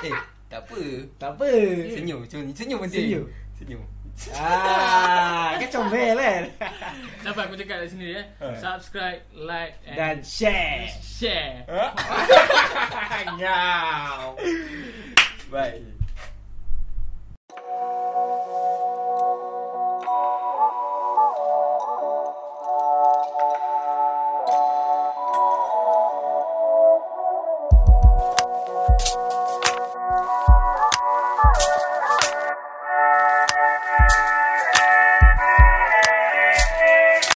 [0.00, 0.16] Eh,
[0.48, 0.80] tak apa.
[1.20, 1.46] Tak apa
[1.92, 3.04] Senyum, senyum, senyum penting.
[3.06, 3.26] Senyum.
[3.54, 3.82] Senyum.
[4.36, 6.44] Ah, Kan comel kan
[7.24, 8.22] Dapat aku cakap kat sini ya.
[8.60, 11.64] Subscribe, like and Dan share share.
[13.40, 14.36] Ngau
[15.50, 15.82] Bye.